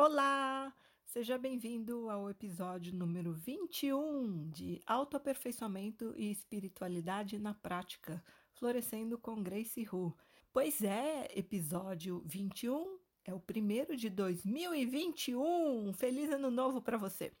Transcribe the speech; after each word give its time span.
Olá! 0.00 0.72
Seja 1.04 1.36
bem-vindo 1.36 2.08
ao 2.08 2.30
episódio 2.30 2.94
número 2.94 3.32
21 3.32 4.48
de 4.48 4.80
Autoaperfeiçoamento 4.86 6.14
e 6.16 6.30
Espiritualidade 6.30 7.36
na 7.36 7.52
Prática, 7.52 8.22
Florescendo 8.52 9.18
com 9.18 9.42
Grace 9.42 9.88
Hu. 9.92 10.16
Pois 10.52 10.84
é, 10.84 11.26
episódio 11.36 12.22
21 12.24 12.96
é 13.24 13.34
o 13.34 13.40
primeiro 13.40 13.96
de 13.96 14.08
2021. 14.08 15.92
Feliz 15.94 16.30
ano 16.30 16.52
novo 16.52 16.80
para 16.80 16.96
você! 16.96 17.32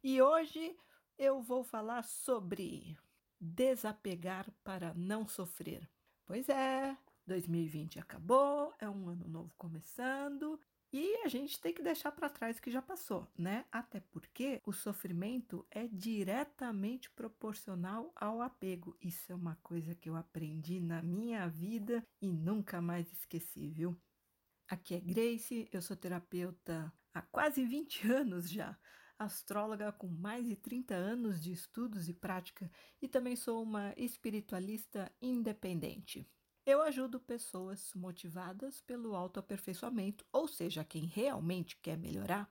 E 0.00 0.22
hoje 0.22 0.76
eu 1.18 1.42
vou 1.42 1.64
falar 1.64 2.04
sobre 2.04 2.96
desapegar 3.40 4.48
para 4.62 4.94
não 4.94 5.26
sofrer. 5.26 5.90
Pois 6.24 6.48
é, 6.48 6.96
2020 7.26 7.98
acabou, 7.98 8.72
é 8.78 8.88
um 8.88 9.08
ano 9.08 9.26
novo 9.26 9.52
começando 9.58 10.56
e 10.98 11.16
a 11.24 11.28
gente 11.28 11.60
tem 11.60 11.74
que 11.74 11.82
deixar 11.82 12.10
para 12.10 12.30
trás 12.30 12.56
o 12.56 12.62
que 12.62 12.70
já 12.70 12.80
passou, 12.80 13.30
né? 13.36 13.66
Até 13.70 14.00
porque 14.00 14.62
o 14.64 14.72
sofrimento 14.72 15.66
é 15.70 15.86
diretamente 15.86 17.10
proporcional 17.10 18.10
ao 18.16 18.40
apego. 18.40 18.96
Isso 18.98 19.30
é 19.30 19.34
uma 19.34 19.56
coisa 19.56 19.94
que 19.94 20.08
eu 20.08 20.16
aprendi 20.16 20.80
na 20.80 21.02
minha 21.02 21.46
vida 21.48 22.02
e 22.18 22.32
nunca 22.32 22.80
mais 22.80 23.12
esqueci, 23.12 23.68
viu? 23.68 23.94
Aqui 24.68 24.94
é 24.94 25.00
Grace, 25.00 25.68
eu 25.70 25.82
sou 25.82 25.94
terapeuta 25.94 26.90
há 27.12 27.20
quase 27.20 27.62
20 27.62 28.10
anos 28.10 28.50
já, 28.50 28.74
astróloga 29.18 29.92
com 29.92 30.08
mais 30.08 30.46
de 30.46 30.56
30 30.56 30.94
anos 30.94 31.42
de 31.42 31.52
estudos 31.52 32.08
e 32.08 32.14
prática 32.14 32.70
e 33.02 33.06
também 33.06 33.36
sou 33.36 33.62
uma 33.62 33.92
espiritualista 33.98 35.12
independente. 35.20 36.26
Eu 36.66 36.82
ajudo 36.82 37.20
pessoas 37.20 37.92
motivadas 37.94 38.80
pelo 38.80 39.14
autoaperfeiçoamento, 39.14 40.26
ou 40.32 40.48
seja, 40.48 40.84
quem 40.84 41.04
realmente 41.04 41.78
quer 41.80 41.96
melhorar, 41.96 42.50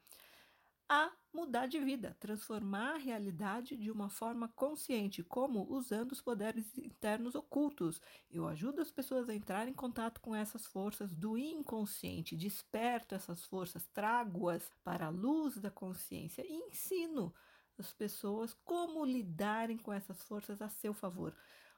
a 0.87 1.11
mudar 1.33 1.67
de 1.67 1.81
vida, 1.81 2.15
transformar 2.17 2.93
a 2.93 2.97
realidade 2.97 3.75
de 3.75 3.91
uma 3.91 4.09
forma 4.09 4.47
consciente, 4.55 5.21
como 5.21 5.69
usando 5.69 6.13
os 6.13 6.21
poderes 6.21 6.77
internos 6.77 7.35
ocultos. 7.35 7.99
Eu 8.31 8.47
ajudo 8.47 8.81
as 8.81 8.89
pessoas 8.89 9.27
a 9.27 9.35
entrar 9.35 9.67
em 9.67 9.73
contato 9.73 10.21
com 10.21 10.33
essas 10.33 10.65
forças 10.65 11.13
do 11.13 11.37
inconsciente, 11.37 12.37
desperto 12.37 13.15
essas 13.15 13.43
forças, 13.43 13.85
trago-as 13.87 14.71
para 14.81 15.07
a 15.07 15.09
luz 15.09 15.57
da 15.57 15.69
consciência 15.69 16.41
e 16.47 16.53
ensino 16.53 17.33
as 17.77 17.91
pessoas 17.91 18.53
como 18.63 19.03
lidarem 19.03 19.77
com 19.77 19.91
essas 19.91 20.23
forças 20.23 20.61
a 20.61 20.69
seu 20.69 20.93
favor. 20.93 21.35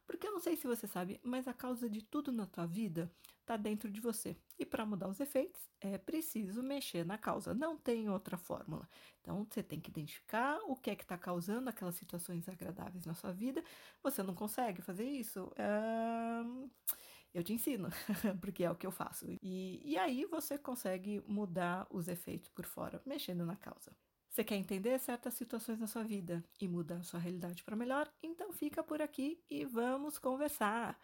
Porque 0.08 0.25
eu 0.25 0.31
não 0.31 0.39
sei 0.39 0.55
se 0.55 0.66
você 0.66 0.88
sabe, 0.88 1.19
mas 1.22 1.47
a 1.47 1.53
causa 1.53 1.89
de 1.89 2.02
tudo 2.02 2.31
na 2.31 2.47
tua 2.47 2.66
vida 2.66 3.11
está 3.41 3.58
dentro 3.58 3.91
de 3.91 4.00
você. 4.00 4.38
E 4.58 4.66
para 4.66 4.86
mudar 4.86 5.09
os 5.09 5.19
efeitos, 5.19 5.69
é 5.81 5.97
preciso 5.97 6.64
mexer 6.64 7.05
na 7.05 7.17
causa. 7.17 7.53
Não 7.53 7.77
tem 7.77 8.09
outra 8.09 8.38
fórmula. 8.38 8.88
Então, 9.22 9.45
você 9.49 9.61
tem 9.61 9.80
que 9.80 9.89
identificar 9.89 10.59
o 10.64 10.75
que 10.75 10.89
é 10.89 10.95
que 10.95 11.03
está 11.03 11.17
causando 11.17 11.69
aquelas 11.69 11.95
situações 11.95 12.47
agradáveis 12.47 13.05
na 13.05 13.14
sua 13.14 13.33
vida. 13.33 13.64
Você 14.02 14.23
não 14.23 14.33
consegue 14.33 14.81
fazer 14.81 15.05
isso? 15.05 15.52
Eu 17.33 17.44
te 17.44 17.53
ensino, 17.53 17.89
porque 18.42 18.64
é 18.64 18.71
o 18.71 18.75
que 18.75 18.88
eu 18.88 18.92
faço. 18.92 19.25
E, 19.42 19.81
e 19.83 19.97
aí 19.97 20.25
você 20.25 20.58
consegue 20.58 21.21
mudar 21.27 21.86
os 21.89 22.08
efeitos 22.08 22.49
por 22.49 22.66
fora, 22.66 23.02
mexendo 23.05 23.45
na 23.45 23.55
causa. 23.55 23.92
Você 24.38 24.43
quer 24.43 24.57
entender 24.57 24.99
certas 24.99 25.33
situações 25.33 25.80
na 25.80 25.88
sua 25.88 26.03
vida 26.03 26.43
e 26.61 26.67
mudar 26.67 27.02
sua 27.02 27.19
realidade 27.19 27.63
para 27.63 27.75
melhor? 27.75 28.07
Então 28.21 28.53
fica 28.53 28.83
por 28.83 29.02
aqui 29.02 29.43
e 29.49 29.66
vamos 29.66 30.19
conversar. 30.19 30.95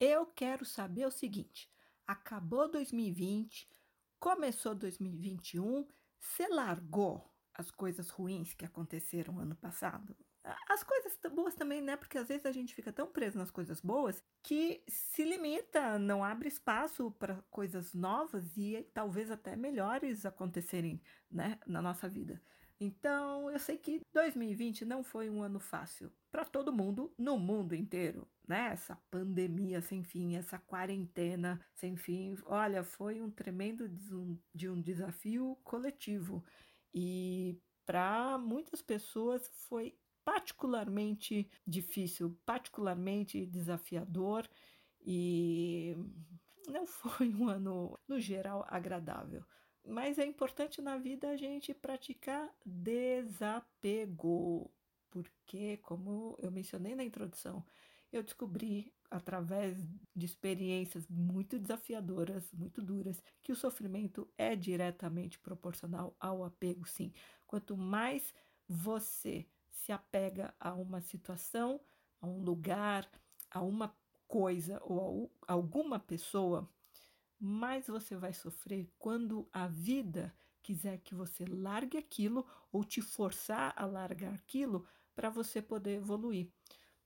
Eu 0.00 0.24
quero 0.24 0.64
saber 0.64 1.04
o 1.04 1.10
seguinte: 1.10 1.70
acabou 2.06 2.66
2020, 2.66 3.68
Começou 4.20 4.74
2021, 4.74 5.86
você 6.18 6.46
largou 6.46 7.34
as 7.54 7.70
coisas 7.70 8.10
ruins 8.10 8.52
que 8.52 8.66
aconteceram 8.66 9.38
ano 9.38 9.56
passado? 9.56 10.14
As 10.68 10.84
coisas 10.84 11.18
boas 11.34 11.54
também, 11.54 11.80
né? 11.80 11.96
Porque 11.96 12.18
às 12.18 12.28
vezes 12.28 12.44
a 12.44 12.52
gente 12.52 12.74
fica 12.74 12.92
tão 12.92 13.06
preso 13.06 13.38
nas 13.38 13.50
coisas 13.50 13.80
boas 13.80 14.22
que 14.42 14.84
se 14.86 15.24
limita, 15.24 15.98
não 15.98 16.22
abre 16.22 16.48
espaço 16.48 17.10
para 17.12 17.42
coisas 17.50 17.94
novas 17.94 18.58
e 18.58 18.86
talvez 18.92 19.30
até 19.30 19.56
melhores 19.56 20.26
acontecerem, 20.26 21.00
né, 21.30 21.58
na 21.66 21.80
nossa 21.80 22.06
vida. 22.06 22.42
Então, 22.82 23.50
eu 23.50 23.58
sei 23.58 23.76
que 23.76 24.00
2020 24.12 24.86
não 24.86 25.04
foi 25.04 25.28
um 25.28 25.42
ano 25.42 25.60
fácil 25.60 26.10
para 26.30 26.46
todo 26.46 26.72
mundo 26.72 27.12
no 27.18 27.38
mundo 27.38 27.74
inteiro, 27.74 28.26
né? 28.48 28.70
Essa 28.72 28.96
pandemia 29.10 29.82
sem 29.82 30.02
fim, 30.02 30.34
essa 30.34 30.58
quarentena 30.58 31.60
sem 31.74 31.94
fim. 31.96 32.36
Olha, 32.46 32.82
foi 32.82 33.20
um 33.20 33.30
tremendo 33.30 33.86
de 34.54 34.68
um 34.68 34.80
desafio 34.80 35.58
coletivo 35.62 36.42
e 36.94 37.60
para 37.84 38.38
muitas 38.38 38.80
pessoas 38.80 39.46
foi 39.68 39.94
particularmente 40.24 41.50
difícil, 41.66 42.38
particularmente 42.46 43.44
desafiador 43.44 44.48
e 45.04 45.94
não 46.66 46.86
foi 46.86 47.28
um 47.34 47.46
ano 47.46 47.98
no 48.08 48.18
geral 48.18 48.64
agradável. 48.68 49.44
Mas 49.90 50.20
é 50.20 50.24
importante 50.24 50.80
na 50.80 50.96
vida 50.96 51.30
a 51.30 51.36
gente 51.36 51.74
praticar 51.74 52.48
desapego, 52.64 54.70
porque, 55.10 55.78
como 55.78 56.36
eu 56.40 56.48
mencionei 56.52 56.94
na 56.94 57.02
introdução, 57.02 57.66
eu 58.12 58.22
descobri 58.22 58.94
através 59.10 59.76
de 60.14 60.26
experiências 60.26 61.08
muito 61.08 61.58
desafiadoras, 61.58 62.52
muito 62.52 62.80
duras, 62.80 63.20
que 63.42 63.50
o 63.50 63.56
sofrimento 63.56 64.32
é 64.38 64.54
diretamente 64.54 65.40
proporcional 65.40 66.14
ao 66.20 66.44
apego, 66.44 66.86
sim. 66.86 67.12
Quanto 67.44 67.76
mais 67.76 68.32
você 68.68 69.48
se 69.72 69.90
apega 69.90 70.54
a 70.60 70.72
uma 70.72 71.00
situação, 71.00 71.80
a 72.20 72.28
um 72.28 72.40
lugar, 72.44 73.10
a 73.50 73.60
uma 73.60 73.92
coisa 74.28 74.78
ou 74.84 75.32
a 75.48 75.52
alguma 75.54 75.98
pessoa, 75.98 76.70
mais 77.40 77.86
você 77.86 78.14
vai 78.16 78.32
sofrer 78.34 78.92
quando 78.98 79.48
a 79.52 79.66
vida 79.66 80.34
quiser 80.62 80.98
que 80.98 81.14
você 81.14 81.44
largue 81.46 81.96
aquilo 81.96 82.46
ou 82.70 82.84
te 82.84 83.00
forçar 83.00 83.72
a 83.76 83.86
largar 83.86 84.34
aquilo 84.34 84.86
para 85.14 85.30
você 85.30 85.62
poder 85.62 85.96
evoluir. 85.96 86.52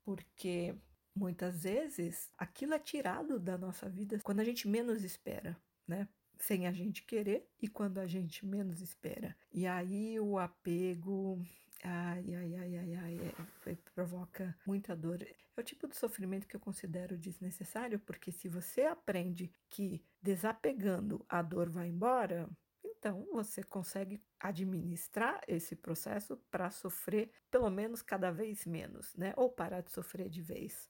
Porque 0.03 0.75
muitas 1.15 1.63
vezes 1.63 2.31
aquilo 2.37 2.75
é 2.75 2.79
tirado 2.79 3.39
da 3.39 3.57
nossa 3.57 3.89
vida 3.89 4.19
quando 4.25 4.41
a 4.41 4.45
gente 4.45 4.67
menos 4.67 5.05
espera, 5.05 5.57
né? 5.87 6.09
Sem 6.39 6.67
a 6.67 6.73
gente 6.73 7.03
querer 7.03 7.49
e 7.61 7.69
quando 7.69 7.99
a 7.99 8.07
gente 8.07 8.45
menos 8.45 8.81
espera. 8.81 9.37
E 9.53 9.67
aí 9.67 10.19
o 10.21 10.39
apego 10.39 11.41
Ai, 11.87 12.35
ai, 12.35 12.57
ai, 12.57 12.77
ai, 12.79 12.95
ai, 12.95 13.35
é, 13.67 13.77
provoca 13.95 14.57
muita 14.67 14.97
dor. 14.97 15.23
É 15.23 15.61
o 15.61 15.63
tipo 15.63 15.87
de 15.87 15.95
sofrimento 15.95 16.47
que 16.47 16.57
eu 16.57 16.61
considero 16.61 17.19
desnecessário, 17.19 18.01
porque 18.01 18.33
se 18.33 18.49
você 18.49 18.85
aprende 18.85 19.53
que 19.69 20.03
desapegando 20.23 21.23
a 21.29 21.43
dor 21.43 21.69
vai 21.69 21.89
embora, 21.89 22.49
então 22.83 23.27
você 23.31 23.63
consegue 23.63 24.19
administrar 24.41 25.43
esse 25.47 25.77
processo 25.77 26.39
para 26.51 26.71
sofrer 26.71 27.31
pelo 27.51 27.69
menos 27.69 28.01
cada 28.01 28.31
vez 28.31 28.65
menos, 28.65 29.15
né? 29.15 29.35
Ou 29.37 29.51
parar 29.51 29.83
de 29.83 29.93
sofrer 29.93 30.31
de 30.31 30.41
vez. 30.41 30.89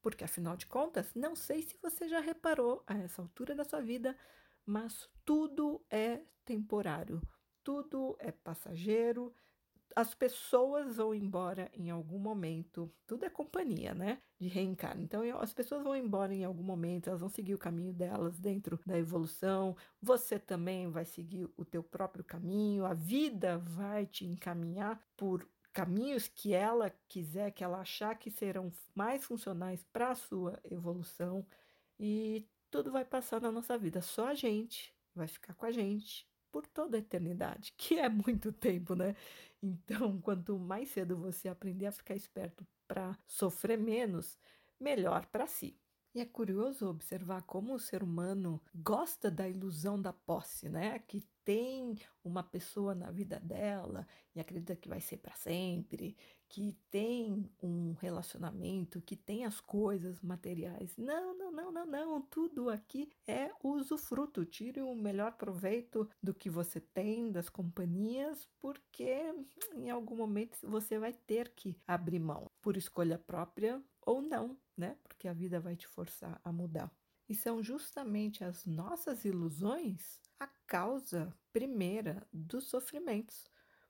Porque 0.00 0.24
afinal 0.24 0.56
de 0.56 0.66
contas, 0.66 1.14
não 1.14 1.36
sei 1.36 1.60
se 1.60 1.76
você 1.82 2.08
já 2.08 2.20
reparou 2.20 2.82
a 2.86 2.96
essa 2.96 3.20
altura 3.20 3.54
da 3.54 3.64
sua 3.64 3.82
vida, 3.82 4.16
mas 4.66 5.08
tudo 5.24 5.84
é 5.90 6.20
temporário, 6.44 7.20
tudo 7.62 8.16
é 8.18 8.30
passageiro 8.30 9.34
as 9.96 10.12
pessoas 10.12 10.96
vão 10.96 11.14
embora 11.14 11.70
em 11.72 11.90
algum 11.90 12.18
momento. 12.18 12.92
Tudo 13.06 13.24
é 13.24 13.30
companhia, 13.30 13.94
né? 13.94 14.20
De 14.38 14.48
reencarno. 14.48 15.02
Então, 15.02 15.22
as 15.38 15.52
pessoas 15.52 15.82
vão 15.84 15.94
embora 15.94 16.34
em 16.34 16.44
algum 16.44 16.62
momento, 16.62 17.08
elas 17.08 17.20
vão 17.20 17.28
seguir 17.28 17.54
o 17.54 17.58
caminho 17.58 17.92
delas 17.92 18.38
dentro 18.38 18.78
da 18.84 18.98
evolução. 18.98 19.76
Você 20.02 20.38
também 20.38 20.90
vai 20.90 21.04
seguir 21.04 21.48
o 21.56 21.64
teu 21.64 21.82
próprio 21.82 22.24
caminho. 22.24 22.84
A 22.84 22.94
vida 22.94 23.58
vai 23.58 24.06
te 24.06 24.24
encaminhar 24.24 25.00
por 25.16 25.48
caminhos 25.72 26.28
que 26.28 26.52
ela 26.52 26.90
quiser, 27.08 27.52
que 27.52 27.62
ela 27.62 27.80
achar 27.80 28.16
que 28.16 28.30
serão 28.30 28.72
mais 28.94 29.24
funcionais 29.24 29.84
para 29.92 30.10
a 30.10 30.16
sua 30.16 30.58
evolução. 30.64 31.46
E 31.98 32.48
tudo 32.74 32.90
vai 32.90 33.04
passar 33.04 33.40
na 33.40 33.52
nossa 33.52 33.78
vida. 33.78 34.02
Só 34.02 34.26
a 34.26 34.34
gente 34.34 34.92
vai 35.14 35.28
ficar 35.28 35.54
com 35.54 35.64
a 35.64 35.70
gente 35.70 36.26
por 36.50 36.66
toda 36.66 36.96
a 36.96 36.98
eternidade, 36.98 37.72
que 37.78 38.00
é 38.00 38.08
muito 38.08 38.52
tempo, 38.52 38.96
né? 38.96 39.14
Então, 39.62 40.18
quanto 40.20 40.58
mais 40.58 40.88
cedo 40.88 41.16
você 41.16 41.48
aprender 41.48 41.86
a 41.86 41.92
ficar 41.92 42.16
esperto 42.16 42.66
para 42.88 43.16
sofrer 43.28 43.78
menos, 43.78 44.36
melhor 44.80 45.24
para 45.26 45.46
si. 45.46 45.78
E 46.12 46.20
é 46.20 46.24
curioso 46.24 46.88
observar 46.88 47.42
como 47.42 47.74
o 47.74 47.78
ser 47.78 48.02
humano 48.02 48.60
gosta 48.74 49.30
da 49.30 49.48
ilusão 49.48 50.00
da 50.00 50.12
posse, 50.12 50.68
né? 50.68 50.98
Que 50.98 51.22
tem 51.44 51.96
uma 52.24 52.42
pessoa 52.42 52.94
na 52.94 53.10
vida 53.10 53.38
dela 53.38 54.06
e 54.34 54.40
acredita 54.40 54.74
que 54.74 54.88
vai 54.88 55.00
ser 55.00 55.18
para 55.18 55.34
sempre, 55.34 56.16
que 56.48 56.76
tem 56.90 57.50
um 57.62 57.92
relacionamento, 57.94 59.02
que 59.02 59.16
tem 59.16 59.44
as 59.44 59.60
coisas 59.60 60.20
materiais. 60.20 60.96
Não, 60.96 61.36
não, 61.36 61.52
não, 61.52 61.72
não, 61.72 61.86
não. 61.86 62.22
Tudo 62.22 62.70
aqui 62.70 63.10
é 63.26 63.50
usufruto. 63.62 64.44
Tire 64.44 64.80
o 64.80 64.94
melhor 64.94 65.32
proveito 65.32 66.08
do 66.22 66.32
que 66.32 66.48
você 66.48 66.80
tem, 66.80 67.30
das 67.30 67.48
companhias, 67.48 68.48
porque 68.58 69.34
em 69.74 69.90
algum 69.90 70.16
momento 70.16 70.56
você 70.62 70.98
vai 70.98 71.12
ter 71.12 71.50
que 71.50 71.76
abrir 71.86 72.20
mão 72.20 72.46
por 72.62 72.76
escolha 72.76 73.18
própria 73.18 73.82
ou 74.00 74.22
não, 74.22 74.56
né? 74.76 74.96
Porque 75.02 75.28
a 75.28 75.32
vida 75.32 75.60
vai 75.60 75.76
te 75.76 75.86
forçar 75.86 76.40
a 76.42 76.52
mudar. 76.52 76.90
E 77.28 77.34
são 77.34 77.62
justamente 77.62 78.44
as 78.44 78.66
nossas 78.66 79.24
ilusões 79.24 80.20
a 80.38 80.46
causa 80.66 81.34
primeira 81.52 82.26
dos 82.32 82.64
sofrimentos. 82.64 83.48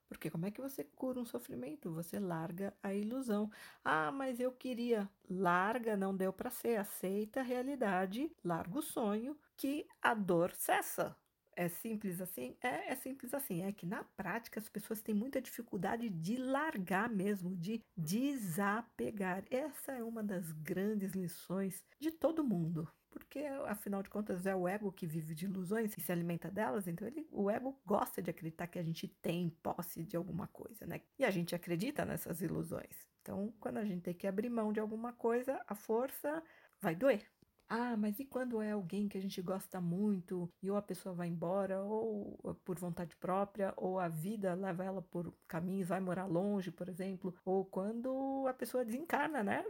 Porque 0.08 0.30
como 0.30 0.46
é 0.46 0.50
que 0.50 0.60
você 0.60 0.84
cura 0.84 1.20
um 1.20 1.24
sofrimento? 1.24 1.92
Você 1.92 2.18
larga 2.18 2.72
a 2.82 2.94
ilusão. 2.94 3.50
Ah, 3.84 4.12
mas 4.12 4.38
eu 4.38 4.52
queria. 4.52 5.08
Larga, 5.28 5.96
não 5.96 6.16
deu 6.16 6.32
para 6.32 6.50
ser. 6.50 6.76
Aceita 6.76 7.40
a 7.40 7.42
realidade, 7.42 8.30
larga 8.44 8.78
o 8.78 8.82
sonho, 8.82 9.36
que 9.56 9.86
a 10.00 10.14
dor 10.14 10.52
cessa. 10.52 11.16
É 11.56 11.68
simples 11.68 12.20
assim? 12.20 12.56
É, 12.60 12.92
é 12.92 12.96
simples 12.96 13.32
assim. 13.32 13.62
É 13.62 13.72
que 13.72 13.86
na 13.86 14.04
prática 14.04 14.60
as 14.60 14.68
pessoas 14.68 15.02
têm 15.02 15.14
muita 15.14 15.40
dificuldade 15.40 16.08
de 16.08 16.36
largar 16.36 17.08
mesmo, 17.08 17.56
de 17.56 17.82
desapegar. 17.96 19.44
Essa 19.50 19.92
é 19.92 20.04
uma 20.04 20.22
das 20.22 20.52
grandes 20.52 21.12
lições 21.12 21.84
de 21.98 22.10
todo 22.10 22.44
mundo. 22.44 22.88
Porque, 23.34 23.48
afinal 23.66 24.00
de 24.00 24.08
contas, 24.08 24.46
é 24.46 24.54
o 24.54 24.68
ego 24.68 24.92
que 24.92 25.08
vive 25.08 25.34
de 25.34 25.46
ilusões 25.46 25.98
e 25.98 26.00
se 26.00 26.12
alimenta 26.12 26.48
delas, 26.48 26.86
então 26.86 27.04
ele, 27.08 27.26
o 27.32 27.50
ego 27.50 27.76
gosta 27.84 28.22
de 28.22 28.30
acreditar 28.30 28.68
que 28.68 28.78
a 28.78 28.82
gente 28.82 29.08
tem 29.08 29.50
posse 29.60 30.04
de 30.04 30.16
alguma 30.16 30.46
coisa, 30.46 30.86
né? 30.86 31.00
E 31.18 31.24
a 31.24 31.30
gente 31.32 31.52
acredita 31.52 32.04
nessas 32.04 32.40
ilusões. 32.40 33.08
Então, 33.20 33.52
quando 33.58 33.78
a 33.78 33.84
gente 33.84 34.02
tem 34.02 34.14
que 34.14 34.28
abrir 34.28 34.48
mão 34.48 34.72
de 34.72 34.78
alguma 34.78 35.12
coisa, 35.12 35.60
a 35.66 35.74
força 35.74 36.44
vai 36.80 36.94
doer. 36.94 37.28
Ah, 37.68 37.96
mas 37.96 38.20
e 38.20 38.24
quando 38.24 38.62
é 38.62 38.70
alguém 38.70 39.08
que 39.08 39.18
a 39.18 39.20
gente 39.20 39.42
gosta 39.42 39.80
muito 39.80 40.48
e 40.62 40.70
ou 40.70 40.76
a 40.76 40.82
pessoa 40.82 41.12
vai 41.12 41.26
embora, 41.26 41.82
ou 41.82 42.38
por 42.64 42.78
vontade 42.78 43.16
própria, 43.16 43.74
ou 43.76 43.98
a 43.98 44.06
vida 44.06 44.54
leva 44.54 44.84
ela 44.84 45.02
por 45.02 45.34
caminhos, 45.48 45.88
vai 45.88 45.98
morar 45.98 46.26
longe, 46.26 46.70
por 46.70 46.88
exemplo, 46.88 47.34
ou 47.44 47.64
quando 47.64 48.46
a 48.46 48.54
pessoa 48.54 48.84
desencarna, 48.84 49.42
né? 49.42 49.64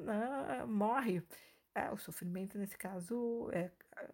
morre. 0.69 1.23
É, 1.75 1.91
o 1.91 1.97
sofrimento 1.97 2.57
nesse 2.57 2.79
caso 2.79 3.51
é, 3.53 3.69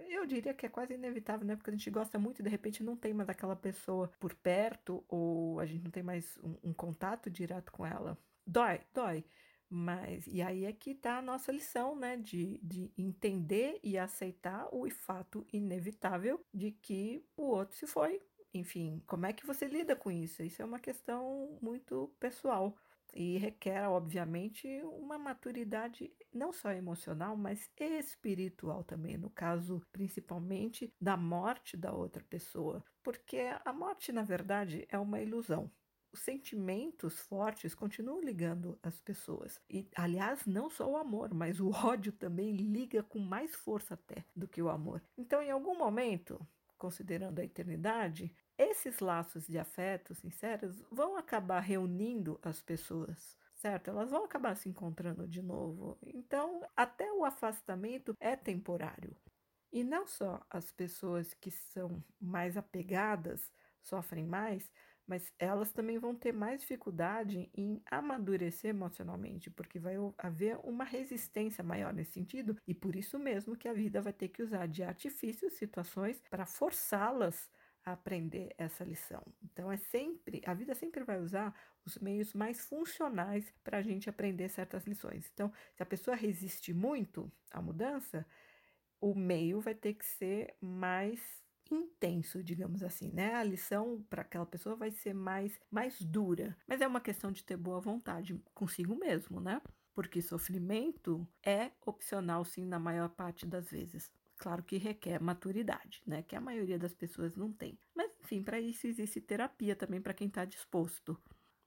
eu 0.08 0.24
diria 0.24 0.54
que 0.54 0.64
é 0.64 0.68
quase 0.68 0.94
inevitável, 0.94 1.46
né? 1.46 1.56
Porque 1.56 1.70
a 1.70 1.72
gente 1.72 1.90
gosta 1.90 2.18
muito 2.18 2.40
e 2.40 2.42
de 2.42 2.48
repente 2.48 2.82
não 2.82 2.96
tem 2.96 3.12
mais 3.12 3.28
aquela 3.28 3.54
pessoa 3.54 4.10
por 4.18 4.34
perto, 4.34 5.04
ou 5.08 5.60
a 5.60 5.66
gente 5.66 5.84
não 5.84 5.90
tem 5.90 6.02
mais 6.02 6.38
um, 6.42 6.70
um 6.70 6.72
contato 6.72 7.28
direto 7.28 7.70
com 7.70 7.86
ela. 7.86 8.16
Dói, 8.46 8.80
dói. 8.94 9.24
Mas, 9.68 10.26
e 10.26 10.42
aí 10.42 10.64
é 10.64 10.72
que 10.72 10.90
está 10.92 11.18
a 11.18 11.22
nossa 11.22 11.52
lição, 11.52 11.94
né? 11.94 12.16
De, 12.16 12.58
de 12.62 12.90
entender 12.96 13.78
e 13.82 13.98
aceitar 13.98 14.66
o 14.72 14.88
fato 14.90 15.46
inevitável 15.52 16.44
de 16.52 16.72
que 16.72 17.24
o 17.36 17.42
outro 17.42 17.76
se 17.76 17.86
foi. 17.86 18.22
Enfim, 18.52 19.02
como 19.06 19.26
é 19.26 19.32
que 19.32 19.46
você 19.46 19.66
lida 19.66 19.94
com 19.94 20.10
isso? 20.10 20.42
Isso 20.42 20.60
é 20.60 20.64
uma 20.64 20.80
questão 20.80 21.56
muito 21.62 22.10
pessoal 22.18 22.74
e 23.14 23.38
requer, 23.38 23.88
obviamente, 23.88 24.68
uma 24.84 25.18
maturidade 25.18 26.12
não 26.32 26.52
só 26.52 26.70
emocional, 26.72 27.36
mas 27.36 27.70
espiritual 27.78 28.84
também, 28.84 29.16
no 29.16 29.30
caso 29.30 29.82
principalmente 29.92 30.92
da 31.00 31.16
morte 31.16 31.76
da 31.76 31.92
outra 31.92 32.22
pessoa, 32.24 32.84
porque 33.02 33.38
a 33.64 33.72
morte, 33.72 34.12
na 34.12 34.22
verdade, 34.22 34.86
é 34.88 34.98
uma 34.98 35.20
ilusão 35.20 35.70
os 36.12 36.20
sentimentos 36.20 37.20
fortes 37.20 37.74
continuam 37.74 38.20
ligando 38.20 38.78
as 38.82 39.00
pessoas. 39.00 39.60
E, 39.70 39.88
aliás, 39.94 40.44
não 40.46 40.68
só 40.68 40.90
o 40.90 40.96
amor, 40.96 41.32
mas 41.32 41.60
o 41.60 41.70
ódio 41.86 42.12
também 42.12 42.52
liga 42.52 43.02
com 43.02 43.18
mais 43.18 43.54
força 43.54 43.94
até 43.94 44.24
do 44.34 44.48
que 44.48 44.60
o 44.60 44.68
amor. 44.68 45.02
Então, 45.16 45.40
em 45.40 45.50
algum 45.50 45.76
momento, 45.78 46.44
considerando 46.76 47.38
a 47.38 47.44
eternidade, 47.44 48.34
esses 48.60 49.00
laços 49.00 49.46
de 49.46 49.58
afeto 49.58 50.14
sinceros 50.14 50.84
vão 50.90 51.16
acabar 51.16 51.60
reunindo 51.60 52.38
as 52.42 52.60
pessoas. 52.60 53.38
Certo? 53.54 53.88
Elas 53.88 54.10
vão 54.10 54.24
acabar 54.24 54.54
se 54.54 54.68
encontrando 54.68 55.26
de 55.26 55.42
novo. 55.42 55.98
Então, 56.02 56.62
até 56.76 57.10
o 57.12 57.24
afastamento 57.24 58.14
é 58.20 58.36
temporário. 58.36 59.16
E 59.72 59.82
não 59.84 60.06
só 60.06 60.44
as 60.50 60.72
pessoas 60.72 61.32
que 61.34 61.50
são 61.50 62.02
mais 62.20 62.56
apegadas 62.56 63.50
sofrem 63.82 64.26
mais, 64.26 64.70
mas 65.06 65.32
elas 65.38 65.72
também 65.72 65.98
vão 65.98 66.14
ter 66.14 66.32
mais 66.32 66.60
dificuldade 66.60 67.50
em 67.54 67.82
amadurecer 67.90 68.70
emocionalmente, 68.70 69.50
porque 69.50 69.78
vai 69.78 69.96
haver 70.18 70.56
uma 70.62 70.84
resistência 70.84 71.64
maior 71.64 71.92
nesse 71.92 72.12
sentido, 72.12 72.56
e 72.66 72.72
por 72.74 72.94
isso 72.94 73.18
mesmo 73.18 73.56
que 73.56 73.68
a 73.68 73.72
vida 73.72 74.00
vai 74.00 74.12
ter 74.12 74.28
que 74.28 74.42
usar 74.42 74.66
de 74.66 74.82
artifícios, 74.82 75.54
situações, 75.54 76.22
para 76.30 76.46
forçá-las 76.46 77.50
aprender 77.84 78.54
essa 78.58 78.84
lição. 78.84 79.22
Então 79.42 79.70
é 79.70 79.76
sempre, 79.76 80.42
a 80.46 80.54
vida 80.54 80.74
sempre 80.74 81.02
vai 81.04 81.20
usar 81.20 81.54
os 81.84 81.98
meios 81.98 82.34
mais 82.34 82.66
funcionais 82.66 83.52
para 83.64 83.78
a 83.78 83.82
gente 83.82 84.08
aprender 84.08 84.48
certas 84.48 84.84
lições. 84.86 85.30
Então, 85.32 85.52
se 85.74 85.82
a 85.82 85.86
pessoa 85.86 86.16
resiste 86.16 86.72
muito 86.72 87.30
à 87.50 87.60
mudança, 87.62 88.26
o 89.00 89.14
meio 89.14 89.60
vai 89.60 89.74
ter 89.74 89.94
que 89.94 90.04
ser 90.04 90.54
mais 90.60 91.20
intenso, 91.70 92.42
digamos 92.42 92.82
assim, 92.82 93.10
né? 93.12 93.34
A 93.34 93.44
lição 93.44 94.02
para 94.10 94.22
aquela 94.22 94.46
pessoa 94.46 94.74
vai 94.76 94.90
ser 94.90 95.14
mais 95.14 95.58
mais 95.70 96.00
dura, 96.00 96.56
mas 96.66 96.80
é 96.80 96.86
uma 96.86 97.00
questão 97.00 97.30
de 97.30 97.44
ter 97.44 97.56
boa 97.56 97.80
vontade 97.80 98.40
consigo 98.54 98.96
mesmo, 98.96 99.40
né? 99.40 99.60
Porque 99.94 100.20
sofrimento 100.20 101.26
é 101.44 101.70
opcional 101.86 102.44
sim 102.44 102.64
na 102.64 102.78
maior 102.78 103.08
parte 103.10 103.46
das 103.46 103.70
vezes. 103.70 104.10
Claro 104.42 104.62
que 104.64 104.78
requer 104.78 105.20
maturidade, 105.20 106.02
né? 106.06 106.22
Que 106.22 106.34
a 106.34 106.40
maioria 106.40 106.78
das 106.78 106.94
pessoas 106.94 107.36
não 107.36 107.52
tem. 107.52 107.78
Mas 107.94 108.10
enfim, 108.20 108.42
para 108.42 108.58
isso 108.58 108.86
existe 108.86 109.20
terapia 109.20 109.76
também 109.76 110.00
para 110.00 110.14
quem 110.14 110.28
está 110.28 110.44
disposto 110.44 111.20